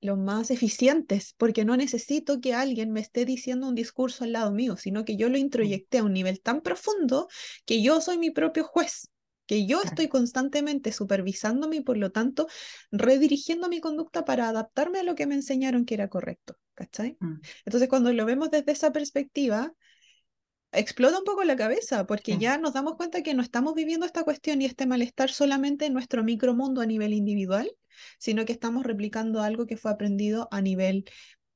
los 0.03 0.17
más 0.17 0.51
eficientes, 0.51 1.35
porque 1.37 1.67
no 1.67 1.77
necesito 1.77 2.41
que 2.41 2.55
alguien 2.55 2.91
me 2.91 3.01
esté 3.01 3.27
diciendo 3.27 3.69
un 3.69 3.75
discurso 3.75 4.25
al 4.25 4.33
lado 4.33 4.51
mío, 4.51 4.79
sino 4.79 5.05
que 5.05 5.19
yo 5.19 5.29
lo 5.29 5.37
introyecté 5.37 5.99
a 5.99 6.05
un 6.05 6.15
nivel 6.15 6.41
tan 6.41 6.63
profundo 6.63 7.29
que 7.67 7.83
yo 7.83 8.01
soy 8.01 8.17
mi 8.17 8.31
propio 8.31 8.65
juez, 8.65 9.10
que 9.51 9.67
yo 9.67 9.83
estoy 9.83 10.07
constantemente 10.07 10.93
supervisándome 10.93 11.79
y 11.79 11.81
por 11.81 11.97
lo 11.97 12.13
tanto 12.13 12.47
redirigiendo 12.93 13.69
mi 13.69 13.81
conducta 13.81 14.25
para 14.25 14.49
adaptarme 14.49 15.01
a 15.01 15.03
lo 15.03 15.17
que 15.17 15.27
me 15.27 15.35
enseñaron 15.35 15.85
que 15.85 15.95
era 15.95 16.09
correcto. 16.09 16.55
¿cachai? 16.75 17.17
Mm. 17.19 17.41
Entonces, 17.65 17.89
cuando 17.89 18.13
lo 18.13 18.25
vemos 18.27 18.53
desde 18.53 18.71
esa 18.71 18.93
perspectiva, 18.93 19.75
explota 20.71 21.19
un 21.19 21.25
poco 21.25 21.43
la 21.43 21.57
cabeza, 21.57 22.07
porque 22.07 22.39
ya 22.39 22.59
nos 22.59 22.75
damos 22.75 22.95
cuenta 22.95 23.25
que 23.25 23.35
no 23.35 23.43
estamos 23.43 23.75
viviendo 23.75 24.07
esta 24.07 24.23
cuestión 24.23 24.63
y 24.63 24.67
este 24.67 24.87
malestar 24.87 25.31
solamente 25.31 25.87
en 25.87 25.95
nuestro 25.95 26.23
micromundo 26.23 26.81
a 26.81 26.87
nivel 26.87 27.13
individual, 27.13 27.73
sino 28.21 28.45
que 28.45 28.53
estamos 28.53 28.85
replicando 28.85 29.43
algo 29.43 29.67
que 29.67 29.77
fue 29.77 29.91
aprendido 29.91 30.47
a 30.53 30.61
nivel 30.61 31.07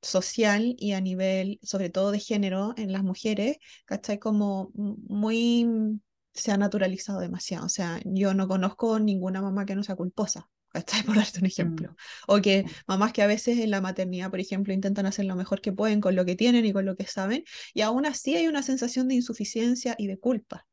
social 0.02 0.74
y 0.78 0.94
a 0.94 1.00
nivel, 1.00 1.60
sobre 1.62 1.90
todo 1.90 2.10
de 2.10 2.18
género, 2.18 2.74
en 2.76 2.90
las 2.90 3.04
mujeres, 3.04 3.58
¿cachai? 3.84 4.18
Como 4.18 4.72
muy 4.74 6.00
se 6.34 6.52
ha 6.52 6.56
naturalizado 6.56 7.20
demasiado. 7.20 7.66
O 7.66 7.70
sea, 7.70 8.00
yo 8.04 8.34
no 8.34 8.48
conozco 8.48 8.98
ninguna 8.98 9.40
mamá 9.40 9.64
que 9.64 9.74
no 9.74 9.82
sea 9.82 9.96
culposa, 9.96 10.48
Por 11.06 11.16
darte 11.16 11.38
un 11.38 11.46
ejemplo. 11.46 11.90
Mm. 11.90 11.94
O 12.32 12.42
que 12.42 12.64
mamás 12.86 13.12
que 13.12 13.22
a 13.22 13.26
veces 13.26 13.58
en 13.58 13.70
la 13.70 13.80
maternidad, 13.80 14.30
por 14.30 14.40
ejemplo, 14.40 14.72
intentan 14.72 15.06
hacer 15.06 15.24
lo 15.24 15.36
mejor 15.36 15.60
que 15.60 15.72
pueden 15.72 16.00
con 16.00 16.16
lo 16.16 16.24
que 16.24 16.34
tienen 16.34 16.66
y 16.66 16.72
con 16.72 16.84
lo 16.84 16.96
que 16.96 17.06
saben, 17.06 17.44
y 17.72 17.82
aún 17.82 18.06
así 18.06 18.34
hay 18.34 18.48
una 18.48 18.62
sensación 18.62 19.08
de 19.08 19.14
insuficiencia 19.14 19.94
y 19.98 20.08
de 20.08 20.18
culpa. 20.18 20.66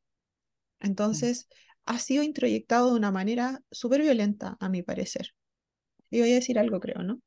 Entonces, 0.80 1.48
ha 1.86 1.98
sido 1.98 2.24
introyectado 2.24 2.90
de 2.90 2.96
una 2.96 3.12
manera 3.12 3.62
súper 3.70 4.02
violenta, 4.02 4.56
a 4.58 4.68
mi 4.68 4.82
parecer. 4.82 5.34
Y 6.10 6.20
voy 6.20 6.32
a 6.32 6.34
decir 6.34 6.58
algo, 6.58 6.80
creo, 6.80 7.02
¿no? 7.02 7.20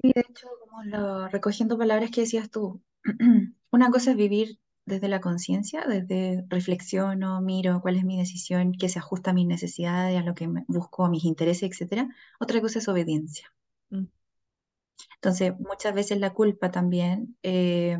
Sí, 0.00 0.12
de 0.14 0.24
hecho, 0.28 0.48
como 0.60 0.84
lo, 0.84 1.28
recogiendo 1.28 1.76
palabras 1.76 2.10
que 2.10 2.22
decías 2.22 2.50
tú, 2.50 2.82
una 3.70 3.90
cosa 3.90 4.12
es 4.12 4.16
vivir 4.16 4.58
desde 4.84 5.08
la 5.08 5.20
conciencia, 5.20 5.84
desde 5.86 6.44
reflexiono, 6.48 7.40
miro 7.40 7.80
cuál 7.80 7.96
es 7.96 8.04
mi 8.04 8.18
decisión, 8.18 8.72
qué 8.72 8.88
se 8.88 8.98
ajusta 8.98 9.30
a 9.30 9.34
mis 9.34 9.46
necesidades, 9.46 10.18
a 10.18 10.22
lo 10.24 10.34
que 10.34 10.48
busco, 10.66 11.04
a 11.04 11.10
mis 11.10 11.24
intereses, 11.24 11.80
etc. 11.80 12.08
Otra 12.40 12.60
cosa 12.60 12.78
es 12.80 12.88
obediencia. 12.88 13.52
Mm. 13.90 14.06
Entonces, 15.16 15.52
muchas 15.60 15.94
veces 15.94 16.18
la 16.18 16.30
culpa 16.34 16.70
también, 16.70 17.36
eh, 17.42 17.98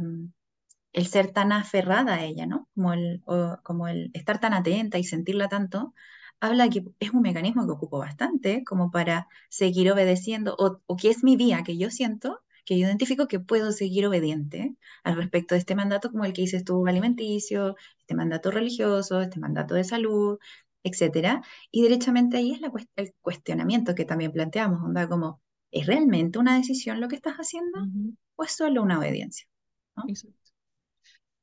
el 0.92 1.06
ser 1.06 1.32
tan 1.32 1.52
aferrada 1.52 2.14
a 2.16 2.24
ella, 2.24 2.46
¿no? 2.46 2.68
Como 2.74 2.92
el, 2.92 3.22
como 3.62 3.88
el 3.88 4.10
estar 4.14 4.40
tan 4.40 4.52
atenta 4.54 4.98
y 4.98 5.04
sentirla 5.04 5.48
tanto, 5.48 5.94
habla 6.40 6.68
que 6.68 6.84
es 7.00 7.10
un 7.10 7.22
mecanismo 7.22 7.64
que 7.66 7.72
ocupo 7.72 7.98
bastante 7.98 8.64
como 8.64 8.90
para 8.90 9.28
seguir 9.48 9.90
obedeciendo 9.92 10.56
o, 10.58 10.80
o 10.86 10.96
que 10.96 11.10
es 11.10 11.22
mi 11.24 11.36
vía 11.36 11.62
que 11.64 11.78
yo 11.78 11.90
siento 11.90 12.42
que 12.64 12.78
yo 12.78 12.86
identifico 12.86 13.28
que 13.28 13.40
puedo 13.40 13.72
seguir 13.72 14.06
obediente 14.06 14.76
al 15.04 15.16
respecto 15.16 15.54
de 15.54 15.60
este 15.60 15.74
mandato, 15.74 16.10
como 16.10 16.24
el 16.24 16.32
que 16.32 16.42
dices 16.42 16.64
tú, 16.64 16.86
alimenticio, 16.86 17.76
este 17.98 18.14
mandato 18.14 18.50
religioso, 18.50 19.20
este 19.20 19.40
mandato 19.40 19.74
de 19.74 19.84
salud, 19.84 20.38
etcétera. 20.82 21.42
Y 21.70 21.82
derechamente 21.82 22.36
ahí 22.36 22.52
es 22.52 22.60
la, 22.60 22.72
el 22.96 23.14
cuestionamiento 23.20 23.94
que 23.94 24.04
también 24.04 24.32
planteamos, 24.32 24.82
onda 24.82 25.08
como, 25.08 25.40
¿es 25.70 25.86
realmente 25.86 26.38
una 26.38 26.56
decisión 26.56 27.00
lo 27.00 27.08
que 27.08 27.16
estás 27.16 27.34
haciendo 27.36 27.88
o 28.36 28.44
es 28.44 28.52
solo 28.52 28.82
una 28.82 28.98
obediencia? 28.98 29.46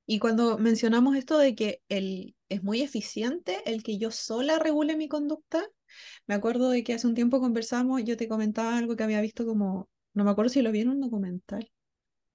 Y 0.05 0.19
cuando 0.19 0.57
mencionamos 0.57 1.15
esto 1.15 1.37
de 1.37 1.55
que 1.55 1.81
el, 1.87 2.35
es 2.49 2.63
muy 2.63 2.81
eficiente 2.81 3.61
el 3.65 3.83
que 3.83 3.97
yo 3.99 4.11
sola 4.11 4.57
regule 4.59 4.97
mi 4.97 5.07
conducta, 5.07 5.63
me 6.27 6.35
acuerdo 6.35 6.69
de 6.71 6.83
que 6.83 6.93
hace 6.93 7.07
un 7.07 7.15
tiempo 7.15 7.39
conversamos, 7.39 8.03
yo 8.03 8.17
te 8.17 8.27
comentaba 8.27 8.77
algo 8.77 8.95
que 8.95 9.03
había 9.03 9.21
visto 9.21 9.45
como 9.45 9.89
no 10.13 10.23
me 10.23 10.31
acuerdo 10.31 10.49
si 10.49 10.61
lo 10.61 10.71
vi 10.71 10.81
en 10.81 10.89
un 10.89 11.01
documental 11.01 11.71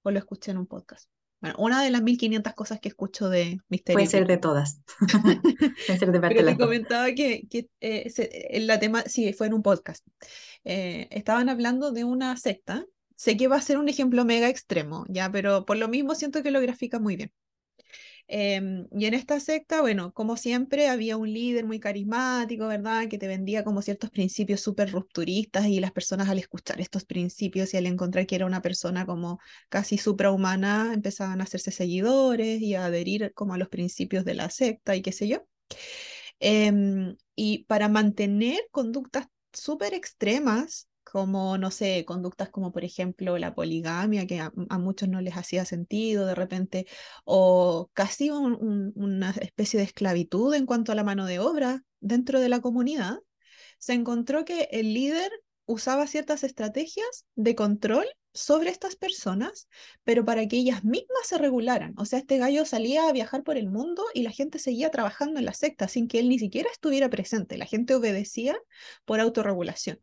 o 0.03 0.11
lo 0.11 0.19
escuché 0.19 0.51
en 0.51 0.57
un 0.57 0.67
podcast. 0.67 1.09
Bueno, 1.41 1.57
una 1.59 1.83
de 1.83 1.91
las 1.91 2.01
1500 2.01 2.53
cosas 2.53 2.79
que 2.79 2.89
escucho 2.89 3.29
de 3.29 3.59
Misterio. 3.69 3.97
Puede 3.97 4.07
ser 4.07 4.25
de 4.25 4.37
todas. 4.37 4.81
Puede 5.87 5.99
ser 5.99 6.11
de 6.11 6.19
parte 6.19 6.35
Pero 6.35 6.47
te 6.47 6.57
comentaba 6.57 7.11
que, 7.13 7.47
que 7.49 7.69
eh, 7.81 8.11
en 8.49 8.67
la 8.67 8.79
tema, 8.79 9.03
sí, 9.03 9.33
fue 9.33 9.47
en 9.47 9.53
un 9.53 9.61
podcast. 9.61 10.05
Eh, 10.63 11.07
estaban 11.11 11.49
hablando 11.49 11.91
de 11.91 12.03
una 12.03 12.35
secta. 12.37 12.85
Sé 13.15 13.37
que 13.37 13.47
va 13.47 13.57
a 13.57 13.61
ser 13.61 13.77
un 13.77 13.89
ejemplo 13.89 14.25
mega 14.25 14.49
extremo, 14.49 15.05
ya, 15.07 15.31
pero 15.31 15.65
por 15.65 15.77
lo 15.77 15.87
mismo 15.87 16.15
siento 16.15 16.43
que 16.43 16.51
lo 16.51 16.61
grafica 16.61 16.99
muy 16.99 17.15
bien. 17.15 17.31
Em, 18.27 18.87
y 18.91 19.05
en 19.05 19.13
esta 19.13 19.39
secta, 19.39 19.81
bueno, 19.81 20.11
como 20.13 20.35
siempre, 20.35 20.87
había 20.89 21.15
un 21.15 21.31
líder 21.31 21.65
muy 21.65 21.79
carismático, 21.79 22.67
¿verdad? 22.67 23.07
Que 23.07 23.19
te 23.19 23.27
vendía 23.27 23.63
como 23.63 23.83
ciertos 23.83 24.09
principios 24.09 24.61
súper 24.61 24.91
rupturistas 24.91 25.67
y 25.67 25.79
las 25.79 25.91
personas 25.91 26.29
al 26.29 26.39
escuchar 26.39 26.81
estos 26.81 27.05
principios 27.05 27.73
y 27.73 27.77
al 27.77 27.85
encontrar 27.85 28.25
que 28.25 28.35
era 28.35 28.47
una 28.47 28.61
persona 28.63 29.05
como 29.05 29.39
casi 29.69 29.97
suprahumana, 29.99 30.91
empezaban 30.93 31.39
a 31.41 31.43
hacerse 31.43 31.71
seguidores 31.71 32.61
y 32.61 32.73
a 32.75 32.85
adherir 32.85 33.31
como 33.35 33.53
a 33.53 33.57
los 33.59 33.69
principios 33.69 34.25
de 34.25 34.33
la 34.33 34.49
secta 34.49 34.95
y 34.95 35.01
qué 35.03 35.11
sé 35.11 35.27
yo. 35.27 35.45
Em, 36.39 37.17
y 37.35 37.65
para 37.65 37.89
mantener 37.89 38.59
conductas 38.71 39.27
súper 39.53 39.93
extremas, 39.93 40.89
como, 41.15 41.57
no 41.57 41.71
sé, 41.71 42.03
conductas 42.03 42.49
como 42.49 42.73
por 42.73 42.83
ejemplo 42.83 43.37
la 43.37 43.55
poligamia, 43.55 44.27
que 44.27 44.41
a, 44.41 44.51
muchos 44.79 45.07
no 45.07 45.21
les 45.21 45.37
hacía 45.37 45.63
sentido 45.63 46.25
de 46.25 46.35
repente, 46.35 46.87
o 47.23 47.89
casi 47.93 48.31
una 48.31 49.29
especie 49.29 49.79
de 49.79 49.85
esclavitud 49.85 50.53
en 50.53 50.65
cuanto 50.65 50.91
a 50.91 50.95
la 50.95 51.05
mano 51.05 51.25
de 51.25 51.39
obra 51.39 51.83
dentro 52.01 52.41
de 52.41 52.49
la 52.49 52.59
comunidad, 52.59 53.19
se 53.79 53.93
encontró 53.93 54.43
que 54.43 54.67
el 54.71 54.93
líder 54.93 55.31
usaba 55.65 56.05
ciertas 56.05 56.43
estrategias 56.43 57.25
de 57.35 57.55
control 57.55 58.05
sobre 58.33 58.69
estas 58.69 58.97
personas, 58.97 59.69
pero 60.03 60.25
para 60.25 60.45
que 60.49 60.57
ellas 60.57 60.83
mismas 60.83 61.27
se 61.27 61.37
regularan. 61.37 61.93
O 61.97 62.03
sea, 62.03 62.19
este 62.19 62.39
gallo 62.39 62.65
salía 62.65 63.07
a 63.07 63.13
viajar 63.13 63.43
por 63.43 63.55
el 63.57 63.69
mundo 63.69 64.03
y 64.13 64.23
la 64.23 64.31
gente 64.31 64.59
seguía 64.59 64.91
trabajando 64.91 65.39
en 65.39 65.45
la 65.45 65.53
secta 65.53 65.87
sin 65.87 66.09
que 66.09 66.19
él 66.19 66.27
ni 66.27 66.39
siquiera 66.39 66.69
estuviera 66.73 67.09
presente. 67.09 67.57
La 67.57 67.65
gente 67.67 67.95
obedecía 67.95 68.57
por 69.05 69.21
autorregulación. 69.21 70.01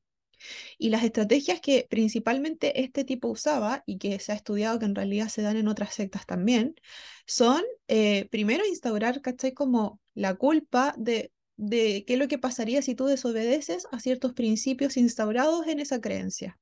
Y 0.78 0.90
las 0.90 1.04
estrategias 1.04 1.61
que 1.61 1.87
principalmente 1.88 2.82
este 2.82 3.04
tipo 3.04 3.28
usaba 3.28 3.82
y 3.87 3.99
que 3.99 4.18
se 4.18 4.32
ha 4.32 4.34
estudiado 4.34 4.78
que 4.78 4.87
en 4.87 4.94
realidad 4.94 5.28
se 5.28 5.42
dan 5.42 5.56
en 5.56 5.68
otras 5.68 5.94
sectas 5.94 6.26
también, 6.26 6.75
son 7.26 7.62
eh, 7.88 8.28
primero 8.30 8.66
instaurar, 8.66 9.20
¿cachai? 9.22 9.52
Como 9.54 10.00
la 10.14 10.34
culpa 10.34 10.94
de, 10.99 11.32
de 11.56 12.04
qué 12.06 12.14
es 12.14 12.18
lo 12.18 12.28
que 12.28 12.38
pasaría 12.38 12.82
si 12.82 12.94
tú 12.94 13.06
desobedeces 13.06 13.87
a 13.92 14.00
ciertos 14.00 14.32
principios 14.34 14.96
instaurados 14.96 15.66
en 15.66 15.80
esa 15.80 16.00
creencia. 16.00 16.58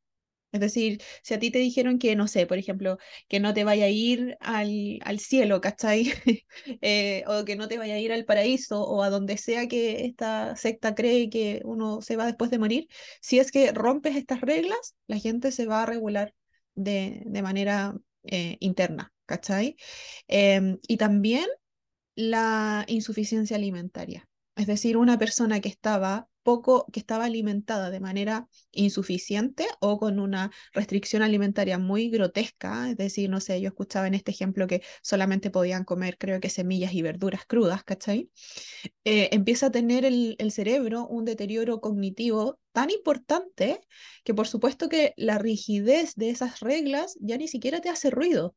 Es 0.52 0.60
decir, 0.60 1.00
si 1.22 1.34
a 1.34 1.38
ti 1.38 1.50
te 1.50 1.58
dijeron 1.58 1.98
que, 1.98 2.16
no 2.16 2.26
sé, 2.28 2.46
por 2.46 2.58
ejemplo, 2.58 2.98
que 3.28 3.40
no 3.40 3.54
te 3.54 3.64
vaya 3.64 3.84
a 3.86 3.88
ir 3.88 4.36
al, 4.40 4.98
al 5.04 5.20
cielo, 5.20 5.60
¿cachai? 5.60 6.12
eh, 6.82 7.24
o 7.26 7.44
que 7.44 7.56
no 7.56 7.68
te 7.68 7.78
vaya 7.78 7.94
a 7.94 7.98
ir 7.98 8.12
al 8.12 8.24
paraíso 8.24 8.82
o 8.82 9.02
a 9.02 9.10
donde 9.10 9.36
sea 9.38 9.68
que 9.68 10.04
esta 10.06 10.56
secta 10.56 10.94
cree 10.94 11.30
que 11.30 11.62
uno 11.64 12.02
se 12.02 12.16
va 12.16 12.26
después 12.26 12.50
de 12.50 12.58
morir, 12.58 12.88
si 13.20 13.38
es 13.38 13.52
que 13.52 13.72
rompes 13.72 14.16
estas 14.16 14.40
reglas, 14.40 14.96
la 15.06 15.18
gente 15.18 15.52
se 15.52 15.66
va 15.66 15.82
a 15.82 15.86
regular 15.86 16.34
de, 16.74 17.22
de 17.26 17.42
manera 17.42 17.94
eh, 18.24 18.56
interna, 18.60 19.12
¿cachai? 19.26 19.76
Em, 20.28 20.78
y 20.88 20.96
también 20.96 21.46
la 22.16 22.84
insuficiencia 22.88 23.56
alimentaria. 23.56 24.28
Es 24.56 24.66
decir, 24.68 24.96
una 24.96 25.18
persona 25.18 25.60
que 25.60 25.68
estaba 25.70 26.29
poco, 26.42 26.86
que 26.92 27.00
estaba 27.00 27.24
alimentada 27.26 27.90
de 27.90 28.00
manera 28.00 28.48
insuficiente 28.72 29.66
o 29.80 29.98
con 29.98 30.18
una 30.20 30.50
restricción 30.72 31.22
alimentaria 31.22 31.78
muy 31.78 32.10
grotesca, 32.10 32.90
es 32.90 32.96
decir, 32.96 33.30
no 33.30 33.40
sé, 33.40 33.60
yo 33.60 33.68
escuchaba 33.68 34.06
en 34.06 34.14
este 34.14 34.30
ejemplo 34.30 34.66
que 34.66 34.82
solamente 35.02 35.50
podían 35.50 35.84
comer, 35.84 36.18
creo 36.18 36.40
que 36.40 36.50
semillas 36.50 36.92
y 36.94 37.02
verduras 37.02 37.44
crudas, 37.46 37.84
¿cachai? 37.84 38.30
Eh, 39.04 39.28
empieza 39.32 39.66
a 39.66 39.70
tener 39.70 40.04
el, 40.04 40.36
el 40.38 40.52
cerebro 40.52 41.06
un 41.06 41.24
deterioro 41.24 41.80
cognitivo 41.80 42.58
tan 42.72 42.90
importante 42.90 43.80
que 44.24 44.34
por 44.34 44.46
supuesto 44.48 44.88
que 44.88 45.14
la 45.16 45.38
rigidez 45.38 46.14
de 46.16 46.30
esas 46.30 46.60
reglas 46.60 47.16
ya 47.20 47.36
ni 47.36 47.48
siquiera 47.48 47.80
te 47.80 47.88
hace 47.88 48.10
ruido, 48.10 48.54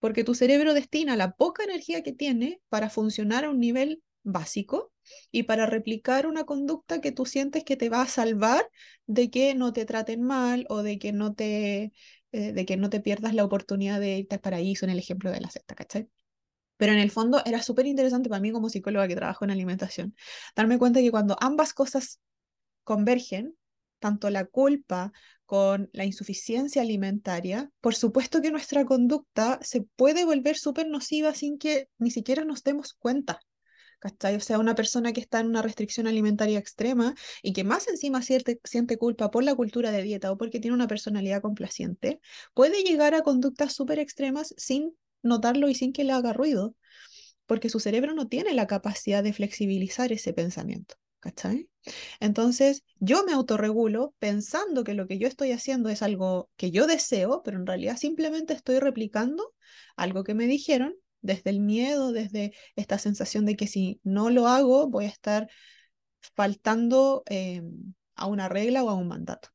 porque 0.00 0.24
tu 0.24 0.34
cerebro 0.34 0.74
destina 0.74 1.16
la 1.16 1.32
poca 1.32 1.64
energía 1.64 2.02
que 2.02 2.12
tiene 2.12 2.60
para 2.68 2.90
funcionar 2.90 3.44
a 3.44 3.50
un 3.50 3.60
nivel 3.60 4.02
básico 4.22 4.91
y 5.30 5.44
para 5.44 5.66
replicar 5.66 6.26
una 6.26 6.44
conducta 6.44 7.00
que 7.00 7.12
tú 7.12 7.26
sientes 7.26 7.64
que 7.64 7.76
te 7.76 7.88
va 7.88 8.02
a 8.02 8.08
salvar 8.08 8.68
de 9.06 9.30
que 9.30 9.54
no 9.54 9.72
te 9.72 9.84
traten 9.84 10.22
mal 10.22 10.66
o 10.68 10.82
de 10.82 10.98
que 10.98 11.12
no 11.12 11.34
te, 11.34 11.92
eh, 12.32 12.52
de 12.52 12.66
que 12.66 12.76
no 12.76 12.90
te 12.90 13.00
pierdas 13.00 13.34
la 13.34 13.44
oportunidad 13.44 14.00
de 14.00 14.18
irte 14.18 14.36
al 14.36 14.40
paraíso 14.40 14.84
en 14.84 14.90
el 14.90 14.98
ejemplo 14.98 15.30
de 15.30 15.40
la 15.40 15.50
secta, 15.50 15.74
¿cachai? 15.74 16.08
Pero 16.76 16.92
en 16.92 16.98
el 16.98 17.10
fondo 17.10 17.42
era 17.44 17.62
súper 17.62 17.86
interesante 17.86 18.28
para 18.28 18.40
mí 18.40 18.50
como 18.50 18.68
psicóloga 18.68 19.06
que 19.08 19.16
trabajo 19.16 19.44
en 19.44 19.50
alimentación, 19.52 20.16
darme 20.56 20.78
cuenta 20.78 21.00
que 21.00 21.10
cuando 21.10 21.36
ambas 21.40 21.74
cosas 21.74 22.20
convergen, 22.84 23.56
tanto 23.98 24.30
la 24.30 24.44
culpa 24.44 25.12
con 25.46 25.90
la 25.92 26.04
insuficiencia 26.04 26.82
alimentaria, 26.82 27.70
por 27.80 27.94
supuesto 27.94 28.40
que 28.40 28.50
nuestra 28.50 28.84
conducta 28.84 29.58
se 29.62 29.82
puede 29.82 30.24
volver 30.24 30.56
súper 30.56 30.88
nociva 30.88 31.34
sin 31.34 31.58
que 31.58 31.88
ni 31.98 32.10
siquiera 32.10 32.44
nos 32.44 32.62
demos 32.64 32.94
cuenta. 32.94 33.40
¿Cachai? 34.02 34.34
O 34.34 34.40
sea, 34.40 34.58
una 34.58 34.74
persona 34.74 35.12
que 35.12 35.20
está 35.20 35.38
en 35.40 35.46
una 35.46 35.62
restricción 35.62 36.08
alimentaria 36.08 36.58
extrema 36.58 37.14
y 37.40 37.52
que 37.52 37.62
más 37.62 37.86
encima 37.86 38.20
siente, 38.20 38.98
culpa 38.98 39.30
por 39.30 39.44
la 39.44 39.54
cultura 39.54 39.92
de 39.92 40.02
dieta 40.02 40.32
o 40.32 40.36
porque 40.36 40.58
tiene 40.58 40.74
una 40.74 40.88
personalidad 40.88 41.40
complaciente, 41.40 42.20
puede 42.52 42.82
llegar 42.82 43.14
a 43.14 43.22
conductas 43.22 43.72
súper 43.72 44.00
extremas 44.00 44.54
sin 44.58 44.96
notarlo 45.22 45.68
y 45.68 45.76
sin 45.76 45.92
que 45.92 46.02
le 46.02 46.12
haga 46.12 46.32
ruido, 46.32 46.74
porque 47.46 47.68
su 47.68 47.78
cerebro 47.78 48.12
no 48.12 48.26
tiene 48.26 48.54
la 48.54 48.66
capacidad 48.66 49.22
de 49.22 49.32
flexibilizar 49.32 50.12
ese 50.12 50.32
pensamiento. 50.32 50.96
Entonces, 52.18 52.82
yo 52.98 53.24
me 53.24 53.32
autorregulo 53.32 54.14
pensando 54.18 54.82
que 54.82 54.94
lo 54.94 55.06
que 55.06 55.18
yo 55.18 55.28
estoy 55.28 55.52
haciendo 55.52 55.88
es 55.88 56.02
algo 56.02 56.50
que 56.56 56.72
yo 56.72 56.88
deseo, 56.88 57.42
pero 57.44 57.58
en 57.58 57.66
realidad 57.66 57.96
simplemente 57.96 58.54
estoy 58.54 58.80
replicando 58.80 59.54
algo 59.96 60.24
que 60.24 60.34
me 60.34 60.46
dijeron 60.46 60.96
desde 61.22 61.50
el 61.50 61.60
miedo, 61.60 62.12
desde 62.12 62.52
esta 62.76 62.98
sensación 62.98 63.46
de 63.46 63.56
que 63.56 63.66
si 63.66 64.00
no 64.04 64.30
lo 64.30 64.46
hago 64.48 64.88
voy 64.88 65.06
a 65.06 65.08
estar 65.08 65.48
faltando 66.34 67.22
eh, 67.26 67.62
a 68.14 68.26
una 68.26 68.48
regla 68.48 68.84
o 68.84 68.90
a 68.90 68.94
un 68.94 69.08
mandato. 69.08 69.48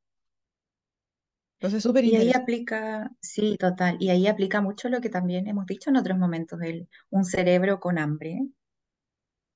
Entonces, 1.60 1.82
súper 1.82 2.04
Y 2.04 2.14
ahí 2.14 2.30
aplica, 2.32 3.10
sí, 3.20 3.56
total, 3.58 3.96
y 3.98 4.10
ahí 4.10 4.28
aplica 4.28 4.60
mucho 4.60 4.88
lo 4.88 5.00
que 5.00 5.10
también 5.10 5.48
hemos 5.48 5.66
dicho 5.66 5.90
en 5.90 5.96
otros 5.96 6.16
momentos, 6.16 6.60
el, 6.62 6.88
un 7.10 7.24
cerebro 7.24 7.80
con 7.80 7.98
hambre 7.98 8.42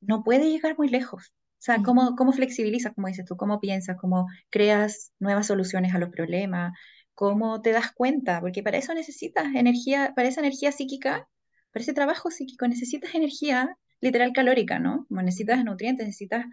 no 0.01 0.23
puede 0.25 0.51
llegar 0.51 0.77
muy 0.77 0.89
lejos. 0.89 1.33
O 1.33 1.65
sea, 1.65 1.83
¿cómo, 1.83 2.17
cómo 2.17 2.33
flexibilizas, 2.33 2.93
como 2.95 3.07
dices 3.07 3.25
tú, 3.25 3.37
cómo 3.37 3.61
piensas, 3.61 3.97
cómo 4.01 4.27
creas 4.51 5.13
nuevas 5.21 5.47
soluciones 5.47 5.95
a 5.95 5.99
los 5.99 6.11
problemas, 6.11 6.73
cómo 7.15 7.63
te 7.63 7.71
das 7.71 7.93
cuenta, 7.93 8.41
porque 8.41 8.63
para 8.65 8.79
eso 8.79 8.95
necesitas 8.95 9.47
energía, 9.55 10.13
para 10.17 10.29
esa 10.29 10.41
energía 10.41 10.73
psíquica, 10.73 11.29
para 11.73 11.83
ese 11.83 11.93
trabajo 11.93 12.31
psíquico 12.31 12.69
necesitas 12.69 13.15
energía 13.15 13.77
literal 14.01 14.33
calórica, 14.33 14.79
¿no? 14.79 15.07
Como 15.09 15.23
necesitas 15.23 15.65
nutrientes, 15.65 16.07
necesitas 16.07 16.47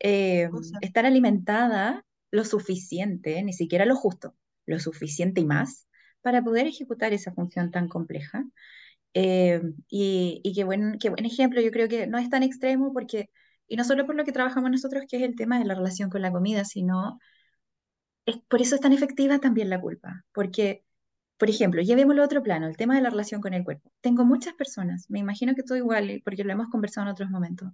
eh, 0.00 0.48
estar 0.80 1.06
alimentada 1.06 2.04
lo 2.30 2.44
suficiente, 2.44 3.42
ni 3.42 3.52
siquiera 3.52 3.86
lo 3.86 3.96
justo, 3.96 4.36
lo 4.66 4.78
suficiente 4.78 5.40
y 5.40 5.46
más, 5.46 5.86
para 6.20 6.42
poder 6.42 6.66
ejecutar 6.66 7.12
esa 7.12 7.32
función 7.32 7.70
tan 7.70 7.88
compleja. 7.88 8.44
Eh, 9.14 9.62
y, 9.88 10.40
y 10.44 10.52
qué 10.54 10.64
buen, 10.64 10.98
qué 10.98 11.08
buen 11.08 11.24
ejemplo, 11.24 11.60
yo 11.62 11.70
creo 11.70 11.88
que 11.88 12.06
no 12.06 12.18
es 12.18 12.28
tan 12.28 12.42
extremo 12.42 12.92
porque, 12.92 13.30
y 13.68 13.76
no 13.76 13.84
solo 13.84 14.04
por 14.06 14.14
lo 14.14 14.24
que 14.24 14.32
trabajamos 14.32 14.70
nosotros, 14.70 15.04
que 15.08 15.16
es 15.16 15.22
el 15.22 15.36
tema 15.36 15.58
de 15.58 15.64
la 15.64 15.74
relación 15.74 16.10
con 16.10 16.20
la 16.22 16.32
comida, 16.32 16.64
sino 16.64 17.18
es, 18.26 18.38
por 18.48 18.60
eso 18.60 18.74
es 18.74 18.80
tan 18.80 18.92
efectiva 18.92 19.38
también 19.38 19.70
la 19.70 19.80
culpa. 19.80 20.24
Porque, 20.32 20.84
por 21.38 21.50
ejemplo, 21.50 21.82
llevémoslo 21.82 22.22
a 22.22 22.26
otro 22.26 22.42
plano, 22.42 22.66
el 22.66 22.76
tema 22.76 22.94
de 22.94 23.02
la 23.02 23.10
relación 23.10 23.40
con 23.40 23.54
el 23.54 23.64
cuerpo. 23.64 23.90
Tengo 24.00 24.24
muchas 24.24 24.54
personas, 24.54 25.06
me 25.10 25.18
imagino 25.18 25.54
que 25.54 25.62
tú 25.62 25.74
igual, 25.74 26.22
porque 26.24 26.44
lo 26.44 26.52
hemos 26.52 26.68
conversado 26.68 27.06
en 27.06 27.12
otros 27.12 27.30
momentos, 27.30 27.70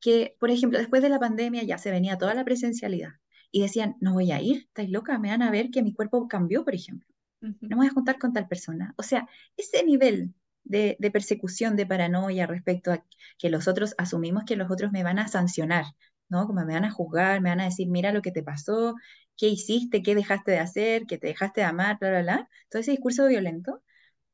que, 0.00 0.36
por 0.40 0.50
ejemplo, 0.50 0.78
después 0.78 1.02
de 1.02 1.08
la 1.08 1.18
pandemia 1.18 1.62
ya 1.62 1.78
se 1.78 1.90
venía 1.90 2.18
toda 2.18 2.34
la 2.34 2.44
presencialidad 2.44 3.12
y 3.50 3.62
decían, 3.62 3.96
no 4.00 4.12
voy 4.12 4.32
a 4.32 4.40
ir, 4.42 4.64
estáis 4.68 4.90
loca, 4.90 5.18
me 5.18 5.30
van 5.30 5.42
a 5.42 5.50
ver 5.50 5.70
que 5.70 5.82
mi 5.82 5.94
cuerpo 5.94 6.28
cambió, 6.28 6.64
por 6.64 6.74
ejemplo 6.74 7.08
no 7.40 7.56
me 7.60 7.76
voy 7.76 7.86
a 7.86 7.90
juntar 7.90 8.18
con 8.18 8.32
tal 8.32 8.48
persona. 8.48 8.94
O 8.96 9.02
sea, 9.02 9.28
ese 9.56 9.84
nivel 9.84 10.34
de, 10.64 10.96
de 10.98 11.10
persecución, 11.10 11.76
de 11.76 11.86
paranoia 11.86 12.46
respecto 12.46 12.92
a 12.92 13.04
que 13.38 13.50
los 13.50 13.68
otros 13.68 13.94
asumimos 13.98 14.44
que 14.44 14.56
los 14.56 14.70
otros 14.70 14.92
me 14.92 15.02
van 15.02 15.18
a 15.18 15.28
sancionar, 15.28 15.84
¿no? 16.28 16.46
Como 16.46 16.64
me 16.64 16.74
van 16.74 16.84
a 16.84 16.90
juzgar, 16.90 17.40
me 17.40 17.50
van 17.50 17.60
a 17.60 17.64
decir, 17.64 17.88
mira 17.88 18.12
lo 18.12 18.22
que 18.22 18.32
te 18.32 18.42
pasó, 18.42 18.94
qué 19.38 19.48
hiciste, 19.48 20.02
qué 20.02 20.16
dejaste 20.16 20.52
de 20.52 20.60
hacer, 20.60 21.06
que 21.06 21.18
te 21.18 21.28
dejaste 21.28 21.62
de 21.62 21.66
amar, 21.68 21.98
bla, 22.00 22.10
bla, 22.10 22.22
bla. 22.22 22.50
Todo 22.70 22.80
ese 22.82 22.92
discurso 22.92 23.26
violento, 23.28 23.82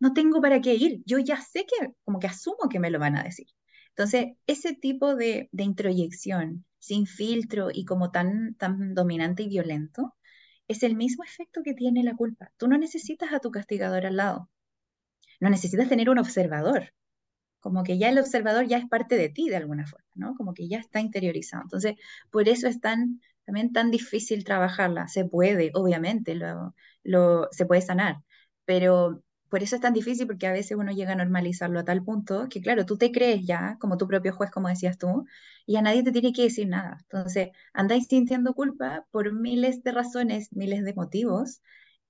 no 0.01 0.15
tengo 0.15 0.41
para 0.43 0.61
qué 0.63 0.75
ir. 0.75 1.03
Yo 1.07 1.19
ya 1.21 1.41
sé 1.41 1.67
que, 1.67 1.93
como 2.05 2.21
que 2.21 2.29
asumo 2.29 2.69
que 2.71 2.81
me 2.81 2.91
lo 2.91 2.99
van 3.01 3.17
a 3.17 3.25
decir. 3.25 3.49
Entonces, 3.91 4.29
ese 4.47 4.75
tipo 4.75 5.17
de, 5.17 5.49
de 5.53 5.65
introyección 5.65 6.67
sin 6.79 7.07
filtro 7.07 7.69
y 7.73 7.85
como 7.85 8.11
tan, 8.11 8.55
tan 8.57 8.95
dominante 8.95 9.45
y 9.45 9.49
violento, 9.49 10.15
es 10.69 10.83
el 10.83 10.97
mismo 10.97 11.25
efecto 11.25 11.63
que 11.65 11.75
tiene 11.75 12.03
la 12.05 12.17
culpa. 12.17 12.51
Tú 12.57 12.69
no 12.69 12.79
necesitas 12.79 13.33
a 13.33 13.41
tu 13.41 13.51
castigador 13.51 14.07
al 14.07 14.17
lado, 14.17 14.51
no 15.41 15.51
necesitas 15.51 15.89
tener 15.89 16.11
un 16.11 16.19
observador, 16.19 16.93
como 17.61 17.85
que 17.85 17.99
ya 17.99 18.11
el 18.11 18.19
observador 18.19 18.67
ya 18.67 18.79
es 18.79 18.89
parte 18.89 19.17
de 19.17 19.29
ti 19.31 19.49
de 19.49 19.57
alguna 19.57 19.87
forma, 19.87 20.07
¿no? 20.15 20.35
Como 20.37 20.55
que 20.55 20.69
ya 20.69 20.79
está 20.79 21.01
interiorizado. 21.01 21.65
Entonces, 21.65 21.95
por 22.31 22.49
eso 22.49 22.69
es 22.69 22.81
tan, 22.81 23.21
también 23.45 23.73
tan 23.73 23.91
difícil 23.91 24.45
trabajarla. 24.45 25.09
Se 25.09 25.25
puede, 25.25 25.71
obviamente, 25.75 26.35
lo, 27.05 27.49
se 27.53 27.67
puede 27.67 27.83
sanar, 27.83 28.17
pero 28.65 29.23
por 29.49 29.63
eso 29.63 29.77
es 29.77 29.83
tan 29.83 29.93
difícil 29.93 30.27
porque 30.27 30.47
a 30.47 30.53
veces 30.53 30.77
uno 30.77 30.93
llega 30.93 31.13
a 31.13 31.17
normalizarlo 31.17 31.79
a 31.81 31.85
tal 31.85 32.03
punto 32.05 32.49
que, 32.51 32.61
claro, 32.61 32.85
tú 32.87 32.97
te 32.99 33.13
crees 33.13 33.47
ya 33.47 33.77
como 33.81 33.97
tu 33.97 34.07
propio 34.09 34.33
juez, 34.35 34.51
como 34.51 34.69
decías 34.69 34.99
tú, 34.99 35.25
y 35.67 35.77
a 35.77 35.83
nadie 35.83 36.03
te 36.03 36.13
tiene 36.13 36.33
que 36.33 36.43
decir 36.43 36.69
nada. 36.69 36.99
Entonces, 37.03 37.51
andáis 37.73 38.07
sintiendo 38.09 38.55
culpa 38.55 39.07
por 39.11 39.33
miles 39.33 39.83
de 39.83 39.93
razones, 39.93 40.49
miles 40.53 40.85
de 40.85 40.95
motivos, 40.95 41.63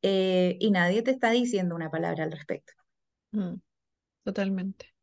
eh, 0.03 0.57
y 0.61 0.71
nadie 0.71 1.03
te 1.03 1.11
está 1.11 1.31
diciendo 1.31 1.75
una 1.75 1.91
palabra 1.91 2.25
al 2.25 2.33
respecto. 2.33 2.73
mm, 3.33 3.61
Totalmente. 4.25 4.94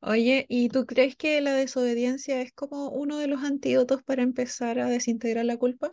Oye, 0.00 0.46
¿y 0.48 0.68
tú 0.70 0.86
crees 0.86 1.16
que 1.16 1.38
la 1.42 1.52
desobediencia 1.52 2.40
es 2.40 2.50
como 2.52 2.88
uno 2.90 3.18
de 3.18 3.26
los 3.28 3.42
antídotos 3.44 4.02
para 4.02 4.22
empezar 4.22 4.78
a 4.78 4.86
desintegrar 4.88 5.44
la 5.44 5.58
culpa? 5.58 5.92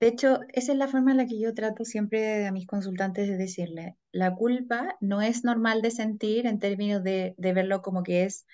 De 0.00 0.08
hecho, 0.08 0.40
esa 0.52 0.72
es 0.72 0.78
la 0.78 0.86
forma 0.88 1.10
en 1.12 1.16
la 1.18 1.26
que 1.26 1.40
yo 1.40 1.54
trato 1.54 1.84
siempre 1.84 2.46
a 2.46 2.52
mis 2.52 2.66
consultantes 2.66 3.28
de 3.28 3.36
decirle, 3.36 3.96
la 4.12 4.34
culpa 4.34 4.96
no 5.00 5.22
es 5.22 5.44
normal 5.44 5.82
de 5.82 5.90
sentir 5.90 6.46
en 6.46 6.58
términos 6.60 7.02
de, 7.02 7.34
de 7.36 7.52
verlo 7.52 7.82
como 7.82 8.02
que 8.04 8.24
es 8.24 8.46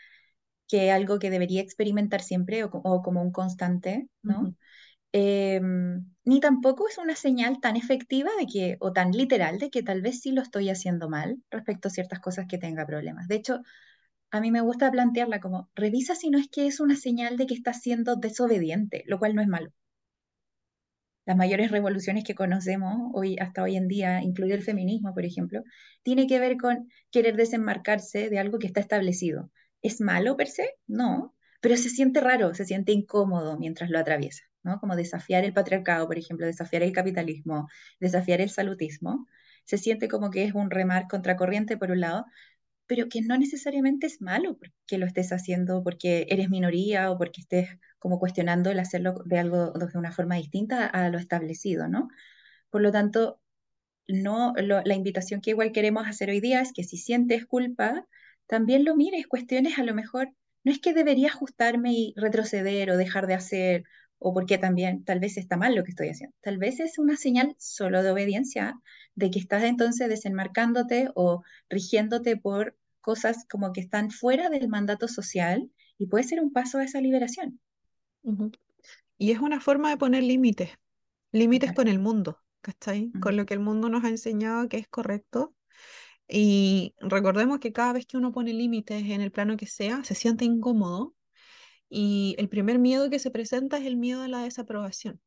que 0.68 0.92
algo 0.92 1.18
que 1.20 1.30
debería 1.30 1.62
experimentar 1.62 2.22
siempre 2.22 2.64
o, 2.64 2.70
co- 2.70 2.80
o 2.84 3.02
como 3.02 3.22
un 3.22 3.32
constante, 3.32 4.08
¿no? 4.22 4.54
Eh, 5.16 5.60
ni 6.24 6.40
tampoco 6.40 6.88
es 6.88 6.98
una 6.98 7.14
señal 7.14 7.60
tan 7.60 7.76
efectiva 7.76 8.30
de 8.38 8.46
que, 8.46 8.76
o 8.80 8.92
tan 8.92 9.12
literal 9.12 9.58
de 9.58 9.70
que 9.70 9.82
tal 9.82 10.02
vez 10.02 10.20
sí 10.20 10.32
lo 10.32 10.42
estoy 10.42 10.70
haciendo 10.70 11.08
mal 11.08 11.42
respecto 11.50 11.88
a 11.88 11.90
ciertas 11.92 12.18
cosas 12.20 12.46
que 12.48 12.58
tenga 12.58 12.84
problemas. 12.86 13.28
De 13.28 13.36
hecho, 13.36 13.60
a 14.32 14.40
mí 14.40 14.50
me 14.52 14.60
gusta 14.62 14.90
plantearla 14.90 15.40
como, 15.40 15.70
revisa 15.76 16.14
si 16.16 16.30
no 16.30 16.38
es 16.38 16.48
que 16.50 16.66
es 16.66 16.80
una 16.80 16.96
señal 16.96 17.36
de 17.38 17.46
que 17.46 17.54
estás 17.54 17.80
siendo 17.82 18.16
desobediente, 18.16 19.04
lo 19.06 19.18
cual 19.18 19.34
no 19.36 19.42
es 19.42 19.48
malo. 19.48 19.70
las 21.26 21.36
mayores 21.36 21.70
revoluciones 21.70 22.24
que 22.24 22.34
conocemos 22.34 23.10
hoy, 23.14 23.36
hasta 23.38 23.62
hoy 23.62 23.76
en 23.76 23.88
día, 23.88 24.22
incluido 24.22 24.56
el 24.56 24.62
feminismo, 24.62 25.12
por 25.14 25.24
ejemplo, 25.26 25.62
tiene 26.02 26.26
que 26.26 26.38
ver 26.40 26.56
con 26.56 26.88
querer 27.10 27.36
desenmarcarse 27.36 28.30
de 28.30 28.38
algo 28.38 28.58
que 28.58 28.66
está 28.66 28.80
establecido. 28.80 29.50
¿Es 29.82 30.00
malo 30.00 30.36
per 30.36 30.48
se? 30.48 30.74
No, 30.86 31.34
pero 31.60 31.76
se 31.76 31.90
siente 31.90 32.20
raro, 32.20 32.54
se 32.54 32.64
siente 32.64 32.92
incómodo 32.92 33.58
mientras 33.58 33.90
lo 33.90 33.98
atraviesa. 33.98 34.44
¿No? 34.64 34.80
Como 34.80 34.96
desafiar 34.96 35.44
el 35.44 35.52
patriarcado, 35.52 36.06
por 36.06 36.18
ejemplo, 36.18 36.46
desafiar 36.46 36.82
el 36.82 36.92
capitalismo, 36.92 37.68
desafiar 38.00 38.40
el 38.40 38.50
salutismo, 38.50 39.26
se 39.64 39.78
siente 39.78 40.08
como 40.08 40.30
que 40.30 40.44
es 40.44 40.54
un 40.54 40.70
remar 40.70 41.08
contracorriente 41.08 41.76
por 41.76 41.90
un 41.90 42.00
lado, 42.00 42.26
pero 42.86 43.08
que 43.08 43.22
no 43.22 43.38
necesariamente 43.38 44.06
es 44.06 44.20
malo 44.20 44.58
que 44.86 44.98
lo 44.98 45.06
estés 45.06 45.32
haciendo 45.32 45.82
porque 45.82 46.26
eres 46.28 46.50
minoría 46.50 47.10
o 47.10 47.18
porque 47.18 47.40
estés 47.40 47.68
como 47.98 48.18
cuestionando 48.18 48.70
el 48.70 48.78
hacerlo 48.78 49.14
de 49.24 49.38
algo 49.38 49.72
de 49.72 49.98
una 49.98 50.12
forma 50.12 50.36
distinta 50.36 50.86
a 50.86 51.08
lo 51.08 51.18
establecido, 51.18 51.88
¿no? 51.88 52.08
Por 52.70 52.82
lo 52.82 52.92
tanto, 52.92 53.40
no, 54.08 54.54
la 54.56 54.94
invitación 54.94 55.40
que 55.40 55.50
igual 55.50 55.72
queremos 55.72 56.06
hacer 56.06 56.30
hoy 56.30 56.40
día 56.40 56.60
es 56.60 56.72
que 56.72 56.84
si 56.84 56.98
sientes 56.98 57.46
culpa, 57.46 58.06
también 58.46 58.84
lo 58.84 58.96
mires, 58.96 59.26
cuestiones 59.26 59.78
a 59.78 59.84
lo 59.84 59.94
mejor, 59.94 60.32
no 60.64 60.72
es 60.72 60.80
que 60.80 60.92
debería 60.94 61.28
ajustarme 61.28 61.92
y 61.92 62.14
retroceder 62.16 62.90
o 62.90 62.96
dejar 62.96 63.26
de 63.26 63.34
hacer, 63.34 63.84
o 64.26 64.32
porque 64.32 64.56
también 64.56 65.04
tal 65.04 65.20
vez 65.20 65.36
está 65.36 65.58
mal 65.58 65.74
lo 65.74 65.84
que 65.84 65.90
estoy 65.90 66.08
haciendo. 66.08 66.34
Tal 66.40 66.56
vez 66.56 66.80
es 66.80 66.98
una 66.98 67.14
señal 67.14 67.54
solo 67.58 68.02
de 68.02 68.10
obediencia, 68.10 68.80
de 69.14 69.30
que 69.30 69.38
estás 69.38 69.64
entonces 69.64 70.08
desenmarcándote 70.08 71.10
o 71.14 71.42
rigiéndote 71.68 72.38
por 72.38 72.74
cosas 73.02 73.44
como 73.50 73.74
que 73.74 73.82
están 73.82 74.10
fuera 74.10 74.48
del 74.48 74.66
mandato 74.68 75.08
social 75.08 75.70
y 75.98 76.06
puede 76.06 76.24
ser 76.24 76.40
un 76.40 76.54
paso 76.54 76.78
a 76.78 76.84
esa 76.84 77.02
liberación. 77.02 77.60
Y 79.18 79.32
es 79.32 79.40
una 79.40 79.60
forma 79.60 79.90
de 79.90 79.98
poner 79.98 80.22
límites, 80.22 80.70
límites 81.30 81.74
con 81.74 81.86
el 81.86 81.98
mundo, 81.98 82.38
¿cachai? 82.62 83.12
Con 83.20 83.36
lo 83.36 83.44
que 83.44 83.52
el 83.52 83.60
mundo 83.60 83.90
nos 83.90 84.04
ha 84.04 84.08
enseñado 84.08 84.70
que 84.70 84.78
es 84.78 84.88
correcto. 84.88 85.54
Y 86.26 86.94
recordemos 86.98 87.58
que 87.58 87.74
cada 87.74 87.92
vez 87.92 88.06
que 88.06 88.16
uno 88.16 88.32
pone 88.32 88.54
límites 88.54 89.02
en 89.02 89.20
el 89.20 89.30
plano 89.30 89.58
que 89.58 89.66
sea, 89.66 90.02
se 90.02 90.14
siente 90.14 90.46
incómodo. 90.46 91.14
Y 91.88 92.34
el 92.38 92.48
primer 92.48 92.78
miedo 92.78 93.10
que 93.10 93.18
se 93.18 93.30
presenta 93.30 93.78
es 93.78 93.86
el 93.86 93.96
miedo 93.96 94.22
a 94.22 94.28
la 94.28 94.42
desaprobación. 94.42 95.20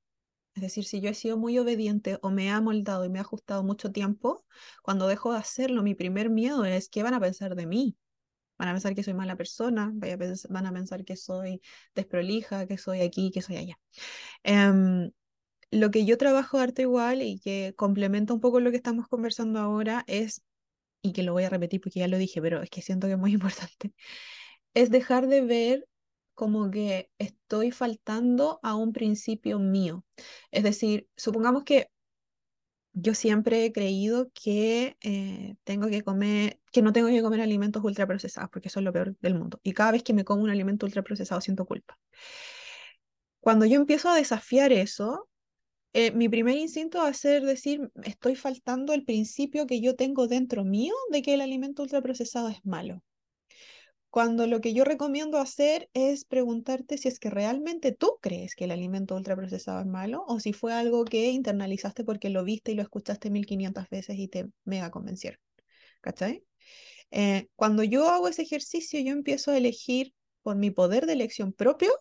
Es 0.55 0.61
decir, 0.61 0.85
si 0.85 1.01
yo 1.01 1.09
he 1.09 1.13
sido 1.13 1.37
muy 1.37 1.59
obediente 1.59 2.17
o 2.23 2.31
me 2.31 2.45
he 2.45 2.49
amoldado 2.49 3.05
y 3.05 3.09
me 3.09 3.19
he 3.19 3.21
ajustado 3.21 3.63
mucho 3.63 3.91
tiempo, 3.91 4.43
cuando 4.81 5.07
dejo 5.07 5.31
de 5.31 5.37
hacerlo, 5.37 5.83
mi 5.83 5.93
primer 5.93 6.31
miedo 6.31 6.65
es 6.65 6.89
qué 6.89 7.03
van 7.03 7.13
a 7.13 7.19
pensar 7.19 7.55
de 7.55 7.67
mí. 7.67 7.95
Van 8.57 8.69
a 8.69 8.71
pensar 8.73 8.95
que 8.95 9.03
soy 9.03 9.13
mala 9.13 9.35
persona, 9.35 9.91
van 9.93 10.65
a 10.65 10.73
pensar 10.73 11.05
que 11.05 11.15
soy 11.15 11.61
desprolija, 11.93 12.65
que 12.65 12.79
soy 12.79 13.01
aquí, 13.01 13.29
que 13.31 13.43
soy 13.43 13.57
allá. 13.57 13.79
Em, 14.43 15.11
lo 15.71 15.91
que 15.91 16.05
yo 16.05 16.17
trabajo 16.17 16.57
arte 16.59 16.83
igual 16.83 17.21
y 17.21 17.39
que 17.39 17.73
complementa 17.75 18.33
un 18.33 18.39
poco 18.39 18.59
lo 18.59 18.71
que 18.71 18.77
estamos 18.77 19.07
conversando 19.07 19.59
ahora 19.59 20.03
es, 20.07 20.43
y 21.03 21.13
que 21.13 21.23
lo 21.23 21.33
voy 21.33 21.43
a 21.43 21.49
repetir 21.49 21.81
porque 21.81 21.99
ya 21.99 22.07
lo 22.07 22.17
dije, 22.17 22.41
pero 22.41 22.61
es 22.63 22.69
que 22.69 22.81
siento 22.81 23.07
que 23.07 23.13
es 23.13 23.19
muy 23.19 23.33
importante, 23.33 23.93
es 24.73 24.89
dejar 24.91 25.27
de 25.27 25.41
ver 25.41 25.87
como 26.37 26.69
que 26.69 27.09
estoy 27.17 27.71
faltando 27.71 28.59
a 28.61 28.75
un 28.75 28.93
principio 28.93 29.57
mío. 29.57 30.05
Es 30.51 30.63
decir, 30.63 31.07
supongamos 31.17 31.63
que 31.63 31.89
yo 32.93 33.15
siempre 33.15 33.65
he 33.65 33.71
creído 33.71 34.29
que 34.33 34.97
eh, 35.01 35.55
tengo 35.63 35.87
que 35.89 36.03
comer, 36.03 36.59
que 36.71 36.83
no 36.83 36.93
tengo 36.93 37.07
que 37.07 37.23
comer 37.23 37.41
alimentos 37.41 37.83
ultraprocesados 37.83 38.51
porque 38.51 38.67
eso 38.67 38.79
es 38.79 38.85
lo 38.85 38.93
peor 38.93 39.17
del 39.19 39.33
mundo. 39.33 39.59
Y 39.63 39.73
cada 39.73 39.93
vez 39.93 40.03
que 40.03 40.13
me 40.13 40.25
como 40.25 40.43
un 40.43 40.51
alimento 40.51 40.85
ultraprocesado 40.85 41.41
siento 41.41 41.65
culpa. 41.65 41.97
Cuando 43.39 43.65
yo 43.65 43.77
empiezo 43.77 44.09
a 44.09 44.15
desafiar 44.15 44.71
eso, 44.71 45.27
eh, 45.93 46.11
mi 46.11 46.29
primer 46.29 46.57
instinto 46.57 46.99
va 46.99 47.07
a 47.07 47.13
ser 47.13 47.43
decir, 47.45 47.91
estoy 48.03 48.35
faltando 48.35 48.93
el 48.93 49.05
principio 49.05 49.65
que 49.65 49.81
yo 49.81 49.95
tengo 49.95 50.27
dentro 50.27 50.63
mío 50.63 50.93
de 51.11 51.23
que 51.23 51.33
el 51.33 51.41
alimento 51.41 51.81
ultraprocesado 51.81 52.49
es 52.49 52.63
malo 52.63 53.03
cuando 54.09 54.47
lo 54.47 54.61
que 54.61 54.73
yo 54.73 54.83
recomiendo 54.83 55.37
hacer 55.37 55.89
es 55.93 56.25
preguntarte 56.25 56.97
si 56.97 57.07
es 57.07 57.19
que 57.19 57.29
realmente 57.29 57.91
tú 57.91 58.17
crees 58.21 58.55
que 58.55 58.65
el 58.65 58.71
alimento 58.71 59.15
ultraprocesado 59.15 59.81
es 59.81 59.85
malo 59.85 60.23
o 60.27 60.39
si 60.39 60.53
fue 60.53 60.73
algo 60.73 61.05
que 61.05 61.29
internalizaste 61.31 62.03
porque 62.03 62.29
lo 62.29 62.43
viste 62.43 62.71
y 62.71 62.75
lo 62.75 62.81
escuchaste 62.81 63.29
1500 63.29 63.89
veces 63.89 64.17
y 64.17 64.27
te 64.27 64.47
mega 64.63 64.91
convencieron. 64.91 65.39
¿Cachai? 66.01 66.43
Eh, 67.11 67.47
cuando 67.55 67.83
yo 67.83 68.09
hago 68.09 68.27
ese 68.27 68.43
ejercicio, 68.43 68.99
yo 68.99 69.11
empiezo 69.11 69.51
a 69.51 69.57
elegir 69.57 70.13
por 70.41 70.55
mi 70.55 70.71
poder 70.71 71.05
de 71.05 71.13
elección 71.13 71.53
propio 71.53 71.91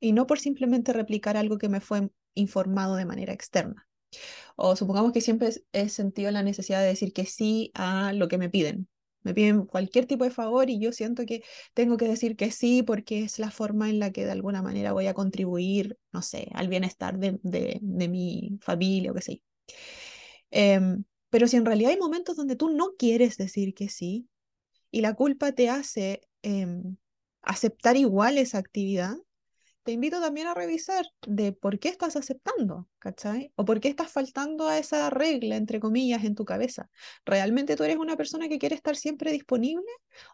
y 0.00 0.12
no 0.12 0.26
por 0.26 0.38
simplemente 0.38 0.92
replicar 0.92 1.36
algo 1.36 1.58
que 1.58 1.68
me 1.68 1.80
fue 1.80 2.10
informado 2.34 2.96
de 2.96 3.06
manera 3.06 3.32
externa. 3.32 3.88
O 4.56 4.76
supongamos 4.76 5.12
que 5.12 5.20
siempre 5.20 5.50
he 5.72 5.88
sentido 5.88 6.30
la 6.30 6.42
necesidad 6.42 6.80
de 6.80 6.88
decir 6.88 7.12
que 7.12 7.26
sí 7.26 7.70
a 7.74 8.12
lo 8.12 8.28
que 8.28 8.38
me 8.38 8.50
piden, 8.50 8.88
me 9.26 9.34
piden 9.34 9.66
cualquier 9.66 10.06
tipo 10.06 10.22
de 10.24 10.30
favor 10.30 10.70
y 10.70 10.78
yo 10.78 10.92
siento 10.92 11.26
que 11.26 11.42
tengo 11.74 11.96
que 11.96 12.06
decir 12.06 12.36
que 12.36 12.52
sí 12.52 12.84
porque 12.84 13.24
es 13.24 13.40
la 13.40 13.50
forma 13.50 13.90
en 13.90 13.98
la 13.98 14.12
que 14.12 14.24
de 14.24 14.30
alguna 14.30 14.62
manera 14.62 14.92
voy 14.92 15.08
a 15.08 15.14
contribuir, 15.14 15.98
no 16.12 16.22
sé, 16.22 16.48
al 16.54 16.68
bienestar 16.68 17.18
de, 17.18 17.38
de, 17.42 17.80
mi 18.08 18.58
familia 18.62 19.10
o 19.10 19.14
qué 19.14 19.22
sé. 19.22 19.42
Em, 20.50 21.04
pero 21.28 21.48
si 21.48 21.56
en 21.56 21.66
realidad 21.66 21.90
hay 21.90 21.98
momentos 21.98 22.36
donde 22.36 22.54
tú 22.54 22.70
no 22.70 22.94
quieres 22.96 23.36
decir 23.36 23.74
que 23.74 23.88
sí 23.88 24.28
y 24.92 25.00
la 25.00 25.14
culpa 25.14 25.52
te 25.52 25.68
hace 25.68 26.20
em, 26.42 26.96
aceptar 27.42 27.96
igual 27.96 28.38
esa 28.38 28.58
actividad, 28.58 29.16
te 29.86 29.92
invito 29.92 30.20
también 30.20 30.48
a 30.48 30.54
revisar 30.54 31.06
de 31.26 31.52
por 31.52 31.78
qué 31.78 31.88
estás 31.88 32.16
aceptando, 32.16 32.88
¿cachai? 32.98 33.52
O 33.54 33.64
por 33.64 33.80
qué 33.80 33.88
estás 33.88 34.10
faltando 34.10 34.68
a 34.68 34.78
esa 34.78 35.10
regla, 35.10 35.56
entre 35.56 35.78
comillas, 35.78 36.24
en 36.24 36.34
tu 36.34 36.44
cabeza. 36.44 36.90
¿Realmente 37.24 37.76
tú 37.76 37.84
eres 37.84 37.96
una 37.96 38.16
persona 38.16 38.48
que 38.48 38.58
quiere 38.58 38.74
estar 38.74 38.96
siempre 38.96 39.30
disponible? 39.30 39.86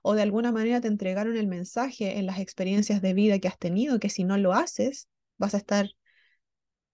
¿O 0.02 0.14
de 0.14 0.22
alguna 0.22 0.52
manera 0.52 0.80
te 0.80 0.88
entregaron 0.88 1.36
el 1.36 1.48
mensaje 1.48 2.18
en 2.18 2.24
las 2.24 2.40
experiencias 2.40 3.02
de 3.02 3.12
vida 3.12 3.38
que 3.40 3.48
has 3.48 3.58
tenido 3.58 4.00
que 4.00 4.08
si 4.08 4.24
no 4.24 4.38
lo 4.38 4.54
haces, 4.54 5.08
vas 5.36 5.54
a 5.54 5.58
estar 5.58 5.90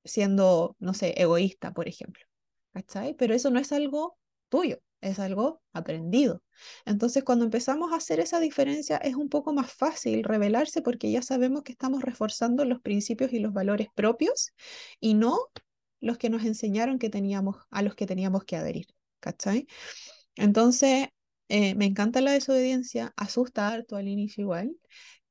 siendo, 0.05 0.77
no 0.81 0.94
sé, 0.94 1.14
egoísta, 1.16 1.73
por 1.73 1.88
ejemplo? 1.88 2.25
¿Cachai? 2.73 3.14
Pero 3.14 3.35
eso 3.35 3.51
no 3.51 3.61
es 3.61 3.73
algo 3.73 4.18
tuyo 4.49 4.81
es 5.01 5.19
algo 5.19 5.63
aprendido. 5.73 6.43
Entonces, 6.85 7.25
cuando 7.25 7.45
empezamos 7.45 7.93
a 7.93 7.97
hacer 7.97 8.21
esa 8.21 8.41
diferencia, 8.41 8.97
es 8.99 9.15
un 9.15 9.29
poco 9.29 9.53
más 9.53 9.73
fácil 9.73 10.25
revelarse 10.25 10.83
porque 10.83 11.11
ya 11.11 11.23
sabemos 11.23 11.63
que 11.63 11.73
estamos 11.73 12.03
reforzando 12.03 12.65
los 12.65 12.81
principios 12.81 13.33
y 13.33 13.39
los 13.39 13.53
valores 13.53 13.89
propios 13.95 14.53
y 15.01 15.15
no 15.15 15.39
los 16.01 16.19
que 16.19 16.31
nos 16.31 16.45
enseñaron 16.45 16.99
que 16.99 17.11
teníamos, 17.11 17.57
a 17.71 17.83
los 17.83 17.95
que 17.95 18.07
teníamos 18.07 18.45
que 18.45 18.57
adherir. 18.57 18.87
¿Cachai? 19.21 19.67
Entonces, 20.37 21.09
eh, 21.49 21.75
me 21.75 21.87
encanta 21.87 22.21
la 22.21 22.33
desobediencia, 22.33 23.13
asusta 23.17 23.69
harto 23.69 23.97
al 23.97 24.09
inicio 24.09 24.43
igual, 24.43 24.77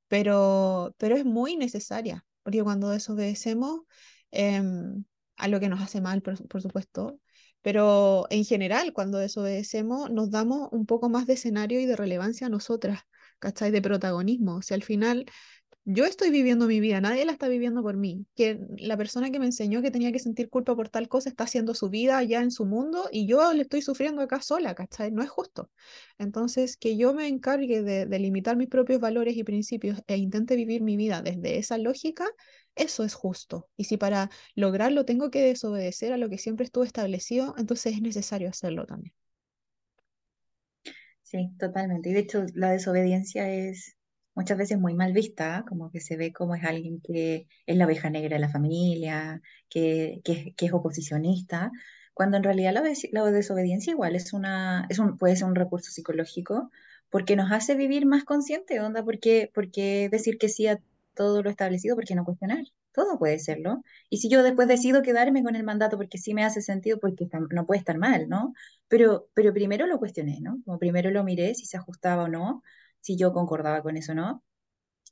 pero, 0.08 0.96
pero 0.98 1.16
es 1.16 1.26
muy 1.26 1.58
necesaria, 1.58 2.26
porque 2.44 2.64
cuando 2.64 2.90
desobedecemos 2.90 3.82
em, 4.32 5.06
a 5.38 5.48
lo 5.48 5.60
que 5.60 5.70
nos 5.70 5.82
hace 5.82 6.02
mal, 6.02 6.22
por 6.22 6.62
supuesto, 6.62 7.20
pero 7.62 8.28
en 8.30 8.46
general, 8.46 8.94
cuando 8.94 9.18
desobedecemos, 9.18 10.10
nos 10.10 10.32
damos 10.32 10.70
un 10.72 10.86
poco 10.86 11.10
más 11.10 11.28
de 11.28 11.34
escenario 11.34 11.80
y 11.80 11.86
de 11.86 11.96
relevancia 11.96 12.48
a 12.48 12.50
nosotras, 12.50 13.02
¿cachai? 13.40 13.72
De 13.72 13.82
protagonismo. 13.82 14.56
O 14.58 14.62
sea, 14.62 14.76
al 14.76 14.84
final, 14.84 15.26
yo 15.88 16.06
estoy 16.06 16.32
viviendo 16.32 16.68
mi 16.68 16.80
vida, 16.82 17.00
nadie 17.02 17.26
la 17.26 17.32
está 17.32 17.48
viviendo 17.48 17.82
por 17.82 17.98
mí. 17.98 18.26
Que 18.36 18.60
la 18.78 18.98
persona 18.98 19.32
que 19.32 19.40
me 19.40 19.46
enseñó 19.48 19.82
que 19.82 19.92
tenía 19.92 20.12
que 20.12 20.20
sentir 20.20 20.50
culpa 20.50 20.76
por 20.76 20.90
tal 20.90 21.08
cosa 21.08 21.30
está 21.30 21.46
haciendo 21.46 21.74
su 21.74 21.90
vida 21.90 22.18
allá 22.18 22.42
en 22.42 22.52
su 22.52 22.66
mundo 22.66 23.10
y 23.12 23.28
yo 23.28 23.54
le 23.54 23.64
estoy 23.64 23.82
sufriendo 23.82 24.22
acá 24.22 24.42
sola, 24.42 24.76
¿cachai? 24.76 25.12
No 25.12 25.24
es 25.24 25.30
justo. 25.30 25.72
Entonces, 26.18 26.78
que 26.78 26.98
yo 26.98 27.14
me 27.14 27.28
encargue 27.28 27.82
de, 27.84 28.06
de 28.06 28.20
limitar 28.20 28.58
mis 28.58 28.68
propios 28.70 29.00
valores 29.00 29.38
y 29.38 29.44
principios 29.46 30.02
e 30.08 30.18
intente 30.18 30.56
vivir 30.58 30.82
mi 30.84 30.98
vida 30.98 31.22
desde 31.22 31.58
esa 31.58 31.78
lógica, 31.78 32.26
eso 32.76 33.04
es 33.06 33.14
justo. 33.16 33.70
Y 33.78 33.86
si 33.86 33.98
para 33.98 34.30
lograrlo 34.56 35.06
tengo 35.06 35.32
que 35.32 35.42
desobedecer 35.42 36.14
a 36.14 36.18
lo 36.18 36.30
que 36.30 36.38
siempre 36.38 36.66
estuvo 36.66 36.84
establecido, 36.84 37.56
entonces 37.58 37.94
es 37.96 38.02
necesario 38.02 38.50
hacerlo 38.50 38.86
también. 38.86 39.14
Sí, 41.24 41.52
totalmente. 41.60 42.10
Y 42.10 42.14
de 42.14 42.20
hecho, 42.22 42.46
la 42.56 42.72
desobediencia 42.72 43.50
es 43.50 43.97
muchas 44.38 44.58
veces 44.58 44.78
muy 44.80 44.94
mal 44.94 45.14
vista, 45.14 45.66
como 45.68 45.90
que 45.92 46.00
se 46.00 46.16
ve 46.16 46.32
como 46.32 46.54
es 46.56 46.64
alguien 46.64 47.02
que 47.02 47.48
es 47.66 47.76
la 47.76 47.86
oveja 47.86 48.12
negra 48.12 48.36
de 48.36 48.40
la 48.40 48.50
familia, 48.50 49.42
que, 49.68 50.22
que, 50.24 50.54
es 50.56 50.74
oposicionista, 50.74 51.72
cuando 52.14 52.38
en 52.38 52.44
realidad 52.44 52.72
la, 52.74 53.32
desobediencia 53.32 53.92
igual 53.92 54.16
es 54.16 54.34
una, 54.34 54.86
es 54.90 55.00
un, 55.00 55.18
puede 55.18 55.36
ser 55.36 55.48
un 55.48 55.56
recurso 55.56 55.92
psicológico 55.92 56.70
porque 57.10 57.36
nos 57.36 57.52
hace 57.52 57.74
vivir 57.76 58.06
más 58.06 58.26
consciente, 58.26 58.80
onda, 58.80 59.04
porque, 59.04 59.50
porque 59.56 60.08
decir 60.12 60.38
que 60.38 60.50
sí 60.50 60.68
a 60.68 60.80
todo 61.16 61.42
lo 61.42 61.50
establecido, 61.50 61.96
¿por 61.96 62.06
qué 62.06 62.14
no 62.14 62.24
cuestionar? 62.24 62.64
Todo 62.92 63.18
puede 63.18 63.40
serlo. 63.40 63.84
Y 64.10 64.18
si 64.18 64.30
yo 64.30 64.44
después 64.44 64.68
decido 64.68 65.02
quedarme 65.02 65.44
con 65.44 65.56
el 65.56 65.64
mandato 65.64 65.98
porque 65.98 66.20
sí 66.20 66.36
me 66.36 66.44
hace 66.44 66.62
sentido, 66.62 67.00
porque 67.00 67.28
no 67.50 67.66
puede 67.66 67.80
estar 67.80 67.98
mal, 67.98 68.30
¿no? 68.30 68.54
Pero, 68.88 69.30
pero 69.34 69.52
primero 69.54 69.88
lo 69.88 69.98
cuestioné, 69.98 70.40
¿no? 70.42 70.60
Como 70.66 70.78
primero 70.78 71.10
lo 71.10 71.24
miré 71.24 71.56
si 71.56 71.66
se 71.66 71.78
ajustaba 71.78 72.26
o 72.26 72.28
no, 72.28 72.62
si 73.02 73.18
yo 73.18 73.34
concordaba 73.34 73.82
con 73.84 73.98
eso 73.98 74.14
o 74.14 74.16
no. 74.16 74.44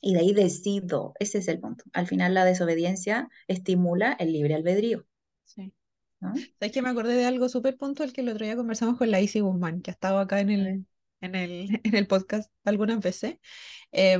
Y 0.01 0.13
de 0.13 0.19
ahí 0.19 0.33
decido, 0.33 1.13
ese 1.19 1.39
es 1.39 1.47
el 1.47 1.59
punto. 1.59 1.83
Al 1.93 2.07
final 2.07 2.33
la 2.33 2.45
desobediencia 2.45 3.29
estimula 3.47 4.13
el 4.13 4.33
libre 4.33 4.55
albedrío. 4.55 5.05
Sí. 5.45 5.73
¿no? 6.19 6.33
¿Sabes 6.59 6.71
que 6.73 6.81
me 6.81 6.89
acordé 6.89 7.15
de 7.15 7.25
algo 7.25 7.49
súper 7.49 7.77
puntual 7.77 8.13
que 8.13 8.21
el 8.21 8.29
otro 8.29 8.45
día 8.45 8.55
conversamos 8.55 8.97
con 8.97 9.11
la 9.11 9.21
Isi 9.21 9.39
Guzmán, 9.39 9.81
que 9.81 9.91
ha 9.91 9.93
estado 9.93 10.19
acá 10.19 10.39
en 10.41 10.49
el, 10.49 10.85
en 11.21 11.35
el, 11.35 11.69
en 11.83 11.95
el 11.95 12.07
podcast 12.07 12.51
algunas 12.63 12.99
veces? 12.99 13.37
Eh, 13.91 14.17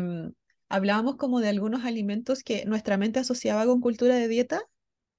hablábamos 0.69 1.15
como 1.17 1.39
de 1.41 1.49
algunos 1.49 1.85
alimentos 1.85 2.43
que 2.43 2.65
nuestra 2.65 2.97
mente 2.97 3.19
asociaba 3.19 3.65
con 3.65 3.81
cultura 3.81 4.15
de 4.15 4.27
dieta 4.27 4.61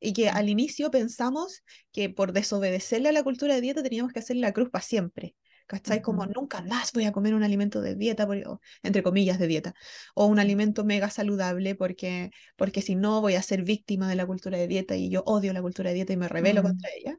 Y 0.00 0.12
que 0.12 0.28
al 0.30 0.48
inicio 0.48 0.90
pensamos 0.90 1.62
que 1.92 2.10
por 2.10 2.32
desobedecerle 2.32 3.10
a 3.10 3.12
la 3.12 3.24
cultura 3.24 3.54
de 3.54 3.60
dieta 3.62 3.82
teníamos 3.82 4.12
que 4.12 4.20
hacer 4.20 4.36
la 4.36 4.52
cruz 4.52 4.70
para 4.70 4.84
siempre. 4.84 5.36
¿Cachai? 5.66 6.00
Como 6.00 6.26
nunca 6.26 6.62
más 6.62 6.92
voy 6.92 7.04
a 7.06 7.12
comer 7.12 7.34
un 7.34 7.42
alimento 7.42 7.80
de 7.80 7.96
dieta, 7.96 8.26
por- 8.26 8.36
o, 8.46 8.60
entre 8.84 9.02
comillas, 9.02 9.38
de 9.38 9.48
dieta, 9.48 9.74
o 10.14 10.26
un 10.26 10.38
alimento 10.38 10.84
mega 10.84 11.10
saludable 11.10 11.74
porque, 11.74 12.30
porque 12.56 12.82
si 12.82 12.94
no 12.94 13.20
voy 13.20 13.34
a 13.34 13.42
ser 13.42 13.62
víctima 13.64 14.08
de 14.08 14.14
la 14.14 14.26
cultura 14.26 14.58
de 14.58 14.68
dieta 14.68 14.94
y 14.96 15.10
yo 15.10 15.22
odio 15.26 15.52
la 15.52 15.62
cultura 15.62 15.90
de 15.90 15.96
dieta 15.96 16.12
y 16.12 16.16
me 16.16 16.28
rebelo 16.28 16.62
contra 16.62 16.88
ella. 16.96 17.18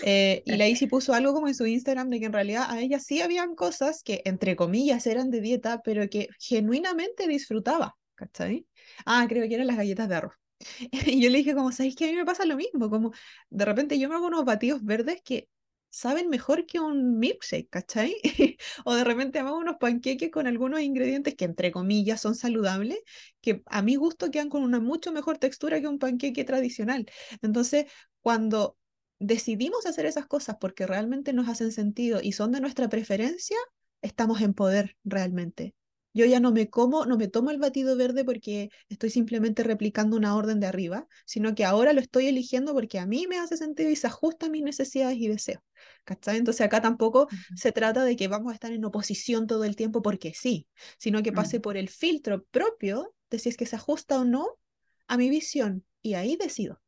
Eh, 0.00 0.42
y 0.46 0.56
la 0.56 0.68
Isi 0.68 0.86
puso 0.86 1.14
algo 1.14 1.32
como 1.32 1.48
en 1.48 1.54
su 1.54 1.66
Instagram 1.66 2.10
de 2.10 2.20
que 2.20 2.26
en 2.26 2.32
realidad 2.32 2.66
a 2.70 2.80
ella 2.80 3.00
sí 3.00 3.20
habían 3.20 3.54
cosas 3.54 4.02
que, 4.02 4.22
entre 4.24 4.56
comillas, 4.56 5.06
eran 5.06 5.30
de 5.30 5.40
dieta, 5.40 5.80
pero 5.84 6.08
que 6.08 6.28
genuinamente 6.38 7.26
disfrutaba, 7.28 7.96
¿cachai? 8.14 8.66
Ah, 9.06 9.26
creo 9.28 9.48
que 9.48 9.54
eran 9.54 9.66
las 9.66 9.76
galletas 9.76 10.08
de 10.08 10.14
arroz. 10.16 10.34
Y 11.06 11.20
yo 11.22 11.30
le 11.30 11.38
dije 11.38 11.54
como, 11.54 11.72
¿sabéis 11.72 11.96
que 11.96 12.04
a 12.06 12.08
mí 12.08 12.14
me 12.16 12.24
pasa 12.24 12.44
lo 12.44 12.56
mismo? 12.56 12.90
Como 12.90 13.12
de 13.50 13.64
repente 13.64 13.98
yo 13.98 14.08
me 14.08 14.14
hago 14.16 14.26
unos 14.26 14.44
batidos 14.44 14.84
verdes 14.84 15.20
que 15.24 15.48
saben 15.90 16.28
mejor 16.28 16.66
que 16.66 16.80
un 16.80 17.18
milkshake, 17.18 17.68
¿cachai? 17.70 18.14
O 18.84 18.94
de 18.94 19.04
repente 19.04 19.38
hago 19.38 19.56
unos 19.56 19.76
panqueques 19.78 20.30
con 20.30 20.46
algunos 20.46 20.80
ingredientes 20.80 21.34
que 21.34 21.44
entre 21.44 21.70
comillas 21.72 22.20
son 22.20 22.34
saludables, 22.34 22.98
que 23.40 23.62
a 23.66 23.82
mi 23.82 23.96
gusto 23.96 24.30
quedan 24.30 24.48
con 24.50 24.62
una 24.62 24.80
mucho 24.80 25.12
mejor 25.12 25.38
textura 25.38 25.80
que 25.80 25.88
un 25.88 25.98
panqueque 25.98 26.44
tradicional. 26.44 27.06
Entonces, 27.42 27.86
cuando 28.20 28.76
decidimos 29.18 29.86
hacer 29.86 30.06
esas 30.06 30.26
cosas 30.26 30.56
porque 30.60 30.86
realmente 30.86 31.32
nos 31.32 31.48
hacen 31.48 31.72
sentido 31.72 32.20
y 32.22 32.32
son 32.32 32.52
de 32.52 32.60
nuestra 32.60 32.88
preferencia, 32.88 33.56
estamos 34.02 34.40
en 34.40 34.54
poder 34.54 34.96
realmente. 35.04 35.74
Yo 36.14 36.24
ya 36.26 36.40
no 36.40 36.52
me 36.52 36.68
como, 36.70 37.06
no 37.06 37.16
me 37.16 37.28
tomo 37.28 37.50
el 37.50 37.58
batido 37.58 37.96
verde 37.96 38.24
porque 38.24 38.70
estoy 38.88 39.10
simplemente 39.10 39.62
replicando 39.62 40.16
una 40.16 40.34
orden 40.36 40.60
de 40.60 40.66
arriba, 40.66 41.06
sino 41.26 41.54
que 41.54 41.64
ahora 41.64 41.92
lo 41.92 42.00
estoy 42.00 42.26
eligiendo 42.26 42.74
porque 42.74 42.98
a 42.98 43.06
mí 43.06 43.26
me 43.28 43.38
hace 43.38 43.56
sentido 43.56 43.90
y 43.90 43.96
se 43.96 44.06
ajusta 44.08 44.46
a 44.46 44.48
mis 44.50 44.62
necesidades 44.62 45.18
y 45.18 45.28
deseos. 45.28 45.62
¿Cachai? 46.04 46.38
Entonces 46.38 46.62
acá 46.66 46.80
tampoco 46.80 47.28
se 47.54 47.72
trata 47.72 48.04
de 48.04 48.16
que 48.16 48.28
vamos 48.28 48.50
a 48.50 48.54
estar 48.54 48.72
en 48.72 48.84
oposición 48.84 49.46
todo 49.46 49.64
el 49.64 49.76
tiempo 49.76 50.02
porque 50.02 50.32
sí, 50.34 50.66
sino 50.98 51.22
que 51.22 51.32
pase 51.32 51.60
Mm. 51.60 51.62
por 51.62 51.76
el 51.76 51.88
filtro 51.88 52.44
propio 52.50 53.14
de 53.30 53.38
si 53.38 53.48
es 53.48 53.56
que 53.56 53.66
se 53.66 53.76
ajusta 53.76 54.18
o 54.20 54.24
no 54.24 54.58
a 55.06 55.16
mi 55.16 55.28
visión 55.30 55.84
y 56.02 56.14
ahí 56.14 56.36
decido. 56.36 56.80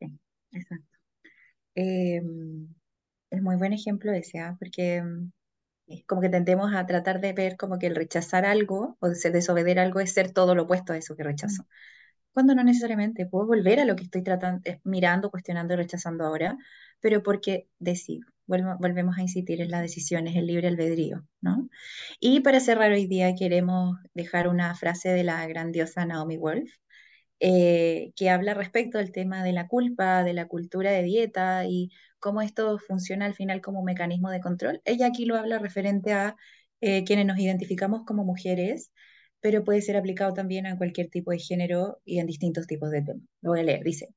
Sí, 0.00 0.06
exacto. 0.52 0.96
Eh, 1.76 2.22
es 3.30 3.42
muy 3.42 3.56
buen 3.56 3.72
ejemplo 3.72 4.12
ese, 4.12 4.38
¿ah? 4.40 4.56
Porque 4.58 5.02
mm, 5.02 5.30
como 6.06 6.20
que 6.20 6.28
tendemos 6.28 6.74
a 6.74 6.86
tratar 6.86 7.20
de 7.20 7.32
ver 7.32 7.56
como 7.56 7.78
que 7.78 7.86
el 7.86 7.94
rechazar 7.96 8.44
algo 8.46 8.96
o 9.00 9.08
de 9.08 9.30
desobedecer 9.30 9.78
algo 9.78 10.00
es 10.00 10.12
ser 10.12 10.32
todo 10.32 10.54
lo 10.54 10.64
opuesto 10.64 10.92
a 10.92 10.96
eso 10.96 11.16
que 11.16 11.24
Mm, 11.24 11.24
rechazo. 11.24 11.66
Cuando 12.32 12.54
no 12.54 12.64
necesariamente, 12.64 13.26
puedo 13.26 13.46
volver 13.46 13.80
a 13.80 13.84
lo 13.84 13.96
que 13.96 14.04
estoy 14.04 14.22
tratando, 14.22 14.60
eh, 14.64 14.80
mirando, 14.84 15.30
cuestionando 15.30 15.74
y 15.74 15.76
rechazando 15.76 16.24
ahora, 16.24 16.58
pero 17.00 17.22
porque 17.22 17.68
decido. 17.78 18.26
Volvemos 18.46 19.16
a 19.18 19.22
insistir 19.22 19.60
en 19.62 19.70
las 19.70 19.82
decisiones, 19.82 20.36
el 20.36 20.46
libre 20.46 20.68
albedrío, 20.68 21.26
¿no? 21.40 21.68
Y 22.20 22.40
para 22.40 22.60
cerrar 22.60 22.92
hoy 22.92 23.06
día 23.06 23.34
queremos 23.34 23.98
dejar 24.14 24.48
una 24.48 24.74
frase 24.74 25.10
de 25.10 25.24
la 25.24 25.46
grandiosa 25.46 26.04
Naomi 26.06 26.36
Wolf, 26.36 26.70
eh, 27.40 28.12
que 28.16 28.30
habla 28.30 28.54
respecto 28.54 28.98
del 28.98 29.12
tema 29.12 29.42
de 29.44 29.52
la 29.52 29.68
culpa, 29.68 30.22
de 30.24 30.32
la 30.34 30.46
cultura 30.48 30.90
de 30.92 31.02
dieta 31.02 31.66
y 31.66 31.90
cómo 32.24 32.40
esto 32.40 32.78
funciona 32.78 33.26
al 33.26 33.34
final 33.34 33.60
como 33.60 33.82
mecanismo 33.82 34.30
de 34.30 34.40
control. 34.40 34.80
Ella 34.86 35.08
aquí 35.08 35.26
lo 35.26 35.36
habla 35.36 35.58
referente 35.58 36.14
a 36.14 36.36
eh, 36.80 37.04
quienes 37.04 37.26
nos 37.26 37.38
identificamos 37.38 38.04
como 38.06 38.24
mujeres, 38.24 38.92
pero 39.40 39.62
puede 39.62 39.82
ser 39.82 39.98
aplicado 39.98 40.32
también 40.32 40.66
a 40.66 40.78
cualquier 40.78 41.10
tipo 41.10 41.32
de 41.32 41.38
género 41.38 42.00
y 42.02 42.20
en 42.20 42.26
distintos 42.26 42.66
tipos 42.66 42.90
de 42.90 43.02
temas. 43.02 43.26
Lo 43.42 43.50
voy 43.50 43.60
a 43.60 43.64
leer, 43.64 43.84
dice. 43.84 44.08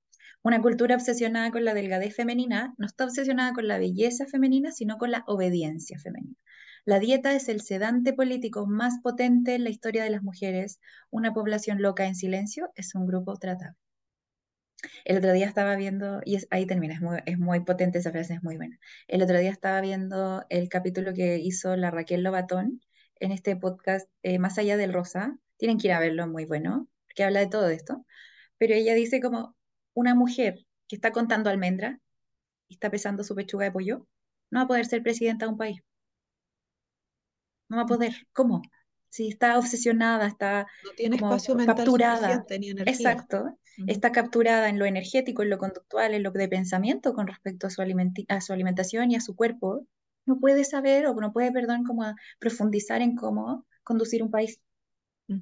Una 0.42 0.62
cultura 0.62 0.96
obsesionada 0.96 1.52
con 1.52 1.66
la 1.66 1.74
delgadez 1.74 2.16
femenina 2.16 2.74
no 2.78 2.86
está 2.86 3.04
obsesionada 3.04 3.52
con 3.52 3.68
la 3.68 3.78
belleza 3.78 4.26
femenina, 4.26 4.72
sino 4.72 4.98
con 4.98 5.12
la 5.12 5.26
obediencia 5.28 6.00
femenina. 6.00 6.38
La 6.86 7.00
dieta 7.00 7.34
es 7.36 7.50
el 7.50 7.60
sedante 7.60 8.14
político 8.14 8.68
más 8.68 9.02
potente 9.04 9.54
en 9.56 9.66
la 9.66 9.70
historia 9.70 10.06
de 10.06 10.12
las 10.12 10.24
mujeres. 10.24 10.80
Una 11.10 11.34
población 11.34 11.82
loca 11.82 12.06
en 12.06 12.16
silencio 12.16 12.72
es 12.76 12.96
un 12.96 13.06
grupo 13.06 13.36
tratable. 13.36 13.76
El 15.06 15.18
otro 15.18 15.32
día 15.34 15.46
estaba 15.48 15.76
viendo, 15.76 16.22
y 16.26 16.36
es, 16.36 16.48
ahí 16.52 16.66
termina, 16.66 16.94
es 16.94 17.02
muy, 17.02 17.20
es 17.26 17.38
muy 17.38 17.62
potente 17.62 18.00
esa 18.00 18.12
frase, 18.12 18.36
es 18.36 18.44
muy 18.44 18.58
buena. 18.58 18.80
El 19.08 19.22
otro 19.22 19.38
día 19.40 19.52
estaba 19.52 19.82
viendo 19.82 20.46
el 20.50 20.70
capítulo 20.70 21.14
que 21.14 21.38
hizo 21.38 21.76
la 21.76 21.92
Raquel 21.92 22.24
Lobatón 22.24 22.82
en 23.20 23.32
este 23.32 23.56
podcast 23.56 24.10
eh, 24.24 24.40
Más 24.40 24.58
allá 24.58 24.78
del 24.78 24.94
rosa. 24.94 25.38
Tienen 25.58 25.78
que 25.78 25.88
ir 25.88 25.94
a 25.94 26.00
verlo, 26.00 26.28
muy 26.28 26.46
bueno, 26.46 26.88
que 27.16 27.24
habla 27.24 27.40
de 27.40 27.48
todo 27.48 27.70
esto. 27.70 28.06
Pero 28.58 28.74
ella 28.74 28.94
dice 28.94 29.22
como 29.22 29.56
una 29.94 30.16
mujer 30.16 30.66
que 30.88 30.96
está 30.96 31.12
contando 31.12 31.50
almendra 31.50 32.00
y 32.68 32.76
está 32.76 32.90
pesando 32.92 33.24
su 33.24 33.36
pechuga 33.36 33.66
de 33.66 33.72
pollo, 33.72 34.08
no 34.52 34.60
va 34.60 34.64
a 34.64 34.68
poder 34.68 34.86
ser 34.86 35.04
presidenta 35.04 35.46
de 35.46 35.52
un 35.52 35.58
país. 35.58 35.82
No 37.70 37.78
va 37.78 37.84
a 37.84 37.88
poder. 37.88 38.14
¿Cómo? 38.34 38.62
Si 39.10 39.30
está 39.30 39.58
obsesionada, 39.58 40.28
está 40.28 40.68
No 40.84 40.92
tiene 40.92 41.18
como 41.18 41.32
espacio 41.32 41.56
mental 41.56 41.78
capturada. 41.78 42.18
suficiente 42.18 42.60
ni 42.60 42.70
energía. 42.70 42.94
Exacto. 42.94 43.58
Está 43.86 44.12
capturada 44.12 44.70
en 44.70 44.80
lo 44.80 44.86
energético, 44.86 45.44
en 45.44 45.52
lo 45.52 45.60
conductual, 45.60 46.14
en 46.16 46.24
lo 46.24 46.32
de 46.32 46.48
pensamiento 46.48 47.14
con 47.14 47.28
respecto 47.28 47.68
a 47.68 47.70
su, 47.70 47.82
a 47.82 48.42
su 48.42 48.54
alimentación 48.54 49.12
y 49.12 49.16
a 49.16 49.22
su 49.22 49.36
cuerpo. 49.36 49.86
No 50.26 50.40
puede 50.40 50.64
saber 50.64 51.06
o 51.06 51.14
no 51.14 51.32
puede, 51.32 51.52
perdón, 51.52 51.84
como 51.84 52.04
a 52.04 52.16
profundizar 52.40 53.02
en 53.02 53.16
cómo 53.16 53.66
conducir 53.84 54.24
un 54.24 54.32
país, 54.32 54.60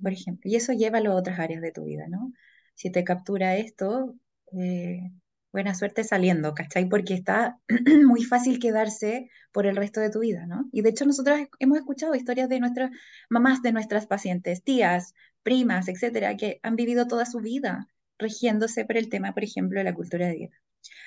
por 0.02 0.12
ejemplo. 0.12 0.50
Y 0.52 0.56
eso 0.56 0.74
llévalo 0.74 1.12
a 1.12 1.15
otras 1.15 1.39
áreas 1.39 1.62
de 1.62 1.71
tu 1.71 1.86
vida, 1.86 2.08
¿no? 2.10 2.34
Si 2.74 2.91
te 2.91 3.04
captura 3.04 3.56
esto, 3.56 4.15
eh, 4.52 5.12
buena 5.54 5.74
suerte 5.74 6.04
saliendo, 6.04 6.54
¿cachai? 6.54 6.89
Porque 6.89 7.13
está 7.13 7.60
muy 8.06 8.24
fácil 8.26 8.60
quedarse 8.60 9.30
por 9.54 9.65
el 9.65 9.78
resto 9.78 10.02
de 10.02 10.10
tu 10.10 10.19
vida, 10.19 10.45
¿no? 10.45 10.67
Y 10.74 10.82
de 10.82 10.89
hecho 10.89 11.06
nosotros 11.06 11.39
hemos 11.60 11.78
escuchado 11.78 12.13
historias 12.15 12.50
de 12.50 12.60
nuestras 12.60 12.91
mamás, 13.30 13.62
de 13.62 13.71
nuestras 13.71 14.06
pacientes, 14.06 14.63
tías, 14.63 15.13
primas, 15.43 15.88
etcétera, 15.88 16.36
que 16.36 16.60
han 16.63 16.76
vivido 16.76 17.08
toda 17.08 17.26
su 17.26 17.39
vida 17.39 17.88
regiéndose 18.17 18.86
por 18.86 18.97
el 18.97 19.10
tema, 19.10 19.34
por 19.34 19.43
ejemplo, 19.43 19.80
de 19.80 19.84
la 19.86 19.93
cultura 19.93 20.28
de 20.28 20.34
dieta. 20.34 20.58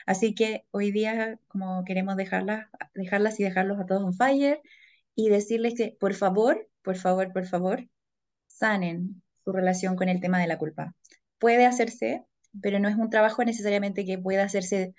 Así 0.07 0.35
que 0.35 0.65
hoy 0.71 0.91
día, 0.91 1.39
como 1.49 1.85
queremos 1.85 2.17
dejarlas, 2.17 2.67
dejarlas 2.95 3.39
y 3.41 3.45
dejarlos 3.45 3.79
a 3.81 3.87
todos 3.87 4.03
on 4.03 4.15
fire 4.15 4.61
y 5.15 5.29
decirles 5.29 5.75
que, 5.77 5.97
por 6.01 6.15
favor, 6.15 6.69
por 6.83 6.97
favor, 6.97 7.33
por 7.33 7.47
favor, 7.47 7.89
sanen 8.47 9.23
su 9.45 9.53
relación 9.53 9.97
con 9.97 10.09
el 10.09 10.21
tema 10.21 10.41
de 10.41 10.47
la 10.47 10.59
culpa. 10.59 10.95
Puede 11.39 11.67
hacerse, 11.67 12.25
pero 12.61 12.79
no 12.81 12.89
es 12.89 12.97
un 12.97 13.11
trabajo 13.11 13.45
necesariamente 13.45 14.05
que 14.05 14.19
pueda 14.19 14.45
hacerse 14.45 14.95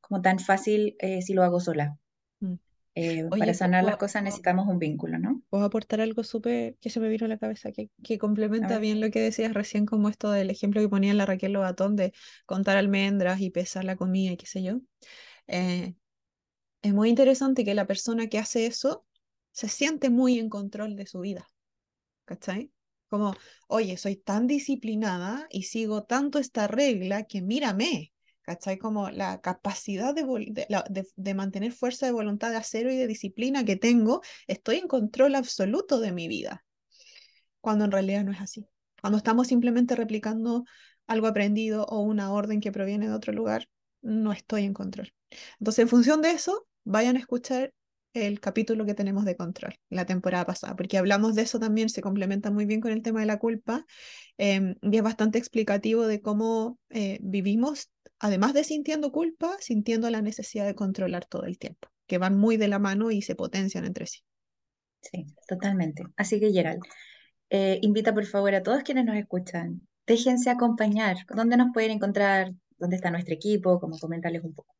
como 0.00 0.22
tan 0.22 0.38
fácil 0.38 0.96
eh, 0.98 1.22
si 1.22 1.34
lo 1.34 1.42
hago 1.42 1.60
sola. 1.60 1.96
mm. 2.40 2.54
Eh, 2.94 3.24
para 3.30 3.54
sanar 3.54 3.84
las 3.84 3.94
¿puedo, 3.94 3.98
cosas 4.00 4.22
necesitamos 4.22 4.68
un 4.68 4.78
vínculo, 4.78 5.18
¿no? 5.18 5.42
puedo 5.48 5.64
aportar 5.64 6.02
algo 6.02 6.24
súper 6.24 6.76
que 6.78 6.90
se 6.90 7.00
me 7.00 7.08
vino 7.08 7.24
a 7.24 7.28
la 7.28 7.38
cabeza, 7.38 7.70
que, 7.72 8.18
complementa 8.18 8.78
bien 8.78 9.00
lo 9.00 9.10
que 9.10 9.20
decías 9.20 9.54
recién, 9.54 9.86
como 9.86 10.10
esto 10.10 10.30
del 10.30 10.50
ejemplo 10.50 10.80
que 10.82 10.90
ponía 10.90 11.14
la 11.14 11.24
Raquel 11.24 11.54
Lobatón 11.54 11.96
de 11.96 12.12
contar 12.44 12.76
almendras 12.76 13.40
y 13.40 13.48
pesar 13.48 13.84
la 13.84 13.96
comida 13.96 14.32
y 14.32 14.36
qué 14.36 14.46
sé 14.46 14.62
yo? 14.62 14.80
Eh, 15.46 15.94
es 16.82 16.92
muy 16.92 17.08
interesante 17.08 17.64
que 17.64 17.74
la 17.74 17.86
persona 17.86 18.26
que 18.26 18.38
hace 18.38 18.66
eso 18.66 19.06
se 19.52 19.68
siente 19.68 20.10
muy 20.10 20.38
en 20.38 20.50
control 20.50 20.94
de 20.96 21.06
su 21.06 21.20
vida, 21.20 21.48
¿cachai? 22.26 22.72
Como, 23.08 23.34
oye, 23.68 23.96
soy 23.96 24.16
tan 24.16 24.46
disciplinada 24.46 25.46
y 25.50 25.64
sigo 25.64 26.04
tanto 26.04 26.38
esta 26.38 26.66
regla 26.66 27.24
que 27.24 27.40
mírame, 27.40 28.11
¿cachai? 28.42 28.78
Como 28.78 29.10
la 29.10 29.40
capacidad 29.40 30.14
de, 30.14 30.22
de, 30.24 30.66
de- 30.90 31.06
de 31.16 31.34
mantener 31.34 31.72
fuerza 31.72 32.06
de 32.06 32.12
voluntad 32.12 32.50
de 32.50 32.56
acero 32.56 32.92
y 32.92 32.96
de 32.96 33.06
disciplina 33.06 33.64
que 33.64 33.76
tengo, 33.76 34.22
estoy 34.46 34.76
en 34.78 34.88
control 34.88 35.34
absoluto 35.36 36.00
de 36.00 36.12
mi 36.12 36.28
vida, 36.28 36.64
cuando 37.60 37.84
en 37.84 37.92
realidad 37.92 38.24
no 38.24 38.32
es 38.32 38.40
así. 38.40 38.66
Cuando 39.00 39.16
estamos 39.18 39.48
simplemente 39.48 39.96
replicando 39.96 40.64
algo 41.06 41.26
aprendido 41.26 41.84
o 41.86 42.00
una 42.00 42.32
orden 42.32 42.60
que 42.60 42.72
proviene 42.72 43.08
de 43.08 43.14
otro 43.14 43.32
lugar, 43.32 43.68
no 44.02 44.32
estoy 44.32 44.64
en 44.64 44.74
control. 44.74 45.12
Entonces, 45.58 45.82
en 45.82 45.88
función 45.88 46.22
de 46.22 46.30
eso, 46.30 46.66
vayan 46.84 47.16
a 47.16 47.20
escuchar 47.20 47.72
el 48.14 48.40
capítulo 48.40 48.84
que 48.84 48.94
tenemos 48.94 49.24
de 49.24 49.36
control 49.36 49.74
la 49.88 50.04
temporada 50.04 50.44
pasada, 50.44 50.76
porque 50.76 50.98
hablamos 50.98 51.34
de 51.34 51.42
eso 51.42 51.58
también, 51.58 51.88
se 51.88 52.02
complementa 52.02 52.50
muy 52.50 52.66
bien 52.66 52.80
con 52.82 52.92
el 52.92 53.02
tema 53.02 53.20
de 53.20 53.26
la 53.26 53.38
culpa 53.38 53.86
em, 54.38 54.76
y 54.82 54.96
es 54.96 55.02
bastante 55.02 55.38
explicativo 55.38 56.06
de 56.06 56.22
cómo 56.22 56.78
eh, 56.90 57.18
vivimos, 57.22 57.90
además 58.22 58.54
de 58.54 58.62
sintiendo 58.62 59.10
culpa, 59.10 59.56
sintiendo 59.58 60.08
la 60.08 60.22
necesidad 60.22 60.64
de 60.64 60.76
controlar 60.76 61.26
todo 61.26 61.44
el 61.44 61.58
tiempo, 61.58 61.88
que 62.06 62.18
van 62.18 62.38
muy 62.38 62.56
de 62.56 62.68
la 62.68 62.78
mano 62.78 63.10
y 63.10 63.20
se 63.20 63.34
potencian 63.34 63.84
entre 63.84 64.06
sí. 64.06 64.20
Sí, 65.00 65.26
totalmente. 65.48 66.04
Así 66.16 66.38
que 66.38 66.52
Gerald, 66.52 66.80
eh, 67.50 67.80
invita 67.82 68.14
por 68.14 68.24
favor 68.24 68.54
a 68.54 68.62
todos 68.62 68.84
quienes 68.84 69.04
nos 69.04 69.16
escuchan, 69.16 69.86
déjense 70.06 70.50
acompañar. 70.50 71.16
¿Dónde 71.34 71.56
nos 71.56 71.72
pueden 71.74 71.90
encontrar? 71.90 72.52
¿Dónde 72.78 72.96
está 72.96 73.10
nuestro 73.10 73.34
equipo? 73.34 73.80
Como 73.80 73.98
comentarles 73.98 74.44
un 74.44 74.54
poco. 74.54 74.72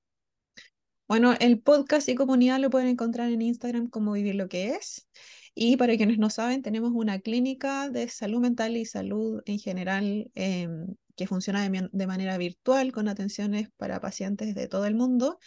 Bueno, 1.08 1.34
el 1.40 1.60
podcast 1.60 2.08
y 2.08 2.14
comunidad 2.14 2.60
lo 2.60 2.70
pueden 2.70 2.88
encontrar 2.88 3.30
en 3.32 3.42
Instagram 3.42 3.88
como 3.88 4.12
Vivir 4.12 4.36
lo 4.36 4.48
que 4.48 4.70
es. 4.70 5.08
Y 5.54 5.76
para 5.76 5.96
quienes 5.96 6.18
no 6.18 6.30
saben, 6.30 6.62
tenemos 6.62 6.92
una 6.94 7.18
clínica 7.18 7.90
de 7.90 8.08
salud 8.08 8.40
mental 8.40 8.76
y 8.76 8.86
salud 8.86 9.42
en 9.46 9.58
general 9.58 10.30
em, 10.34 10.94
que 11.16 11.26
funciona 11.26 11.68
de, 11.68 11.88
de 11.92 12.06
manera 12.06 12.38
virtual 12.38 12.92
con 12.92 13.08
atenciones 13.08 13.68
para 13.76 14.00
pacientes 14.00 14.54
de 14.54 14.68
todo 14.68 14.86
el 14.86 14.94
mundo. 14.94 15.38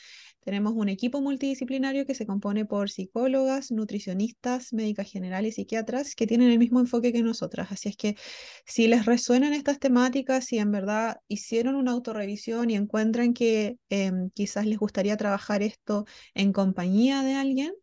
Tenemos 0.45 0.73
un 0.75 0.89
equipo 0.89 1.21
multidisciplinario 1.21 2.05
que 2.05 2.13
se 2.13 2.27
compone 2.27 2.65
por 2.65 2.91
psicólogas, 2.91 3.71
nutricionistas, 3.71 4.73
médicas 4.73 5.11
generales 5.11 5.53
y 5.53 5.61
psiquiatras 5.63 6.13
que 6.13 6.27
tienen 6.27 6.51
el 6.51 6.59
mismo 6.59 6.79
enfoque 6.79 7.11
que 7.11 7.23
nosotras. 7.23 7.71
Así 7.71 7.89
es 7.89 7.97
que 7.97 8.15
si 8.63 8.87
les 8.87 9.05
resuenan 9.07 9.53
estas 9.53 9.79
temáticas, 9.79 10.45
si 10.45 10.59
en 10.59 10.71
verdad 10.71 11.17
hicieron 11.27 11.73
una 11.73 11.93
autorrevisión 11.93 12.69
y 12.69 12.75
encuentran 12.75 13.33
que 13.33 13.79
em, 13.89 14.29
quizás 14.35 14.67
les 14.67 14.77
gustaría 14.77 15.17
trabajar 15.17 15.63
esto 15.63 16.05
en 16.35 16.53
compañía 16.53 17.23
de 17.23 17.33
alguien, 17.33 17.73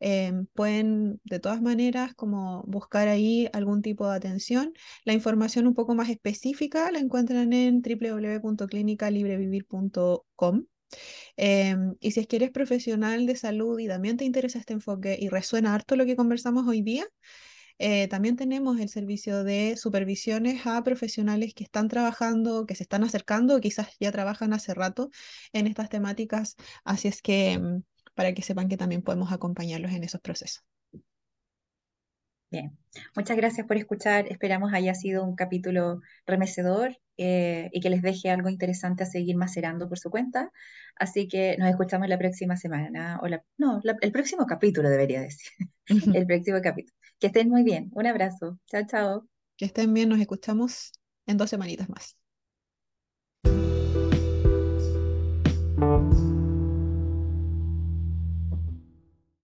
em, 0.00 0.46
pueden 0.54 1.20
de 1.24 1.38
todas 1.40 1.60
maneras 1.62 2.14
como 2.14 2.62
buscar 2.66 3.08
ahí 3.08 3.48
algún 3.52 3.82
tipo 3.82 4.08
de 4.08 4.16
atención. 4.16 4.72
La 5.04 5.12
información 5.12 5.66
un 5.66 5.74
poco 5.74 5.94
más 5.94 6.08
específica 6.10 6.90
la 6.90 6.98
encuentran 6.98 7.52
en 7.52 7.82
www.clinicalibrevivir.com 7.82 10.64
Em, 11.36 11.96
y 12.00 12.10
si 12.12 12.20
es 12.20 12.26
que 12.26 12.36
eres 12.36 12.50
profesional 12.50 13.26
de 13.26 13.36
salud 13.36 13.78
y 13.78 13.88
también 13.88 14.16
te 14.16 14.24
interesa 14.24 14.58
este 14.58 14.72
enfoque 14.74 15.16
y 15.20 15.28
resuena 15.28 15.74
harto 15.74 15.96
lo 15.96 16.06
que 16.06 16.16
conversamos 16.16 16.66
hoy 16.66 16.82
día, 16.82 17.06
eh, 17.78 18.08
también 18.08 18.36
tenemos 18.36 18.78
el 18.80 18.88
servicio 18.90 19.44
de 19.44 19.76
supervisiones 19.76 20.66
a 20.66 20.82
profesionales 20.84 21.54
que 21.54 21.64
están 21.64 21.88
trabajando, 21.88 22.66
que 22.66 22.74
se 22.74 22.82
están 22.82 23.04
acercando, 23.04 23.60
quizás 23.60 23.96
ya 24.00 24.12
trabajan 24.12 24.52
hace 24.52 24.74
rato 24.74 25.10
en 25.52 25.66
estas 25.66 25.88
temáticas. 25.88 26.56
Así 26.84 27.08
es 27.08 27.22
que 27.22 27.52
em, 27.52 27.82
para 28.14 28.32
que 28.34 28.42
sepan 28.42 28.68
que 28.68 28.76
también 28.76 29.02
podemos 29.02 29.32
acompañarlos 29.32 29.92
en 29.92 30.04
esos 30.04 30.20
procesos. 30.20 30.64
Bien, 32.50 32.76
muchas 33.14 33.36
gracias 33.36 33.64
por 33.66 33.76
escuchar. 33.76 34.26
Esperamos 34.28 34.72
haya 34.72 34.92
sido 34.94 35.22
un 35.24 35.36
capítulo 35.36 36.00
remecedor 36.26 36.98
eh, 37.16 37.70
y 37.72 37.80
que 37.80 37.90
les 37.90 38.02
deje 38.02 38.28
algo 38.28 38.48
interesante 38.48 39.04
a 39.04 39.06
seguir 39.06 39.36
macerando 39.36 39.88
por 39.88 40.00
su 40.00 40.10
cuenta. 40.10 40.50
Así 40.96 41.28
que 41.28 41.56
nos 41.58 41.70
escuchamos 41.70 42.08
la 42.08 42.18
próxima 42.18 42.56
semana, 42.56 43.20
o 43.22 43.28
no, 43.56 43.80
el 44.00 44.12
próximo 44.12 44.46
capítulo 44.46 44.90
debería 44.90 45.20
decir, 45.20 45.52
el 46.14 46.26
próximo 46.26 46.58
capítulo. 46.60 46.96
Que 47.20 47.28
estén 47.28 47.48
muy 47.48 47.62
bien. 47.62 47.90
Un 47.92 48.06
abrazo. 48.06 48.58
Chao, 48.66 48.82
chao. 48.86 49.28
Que 49.56 49.66
estén 49.66 49.94
bien. 49.94 50.08
Nos 50.08 50.20
escuchamos 50.20 50.92
en 51.26 51.36
dos 51.36 51.50
semanitas 51.50 51.88
más. 51.88 52.16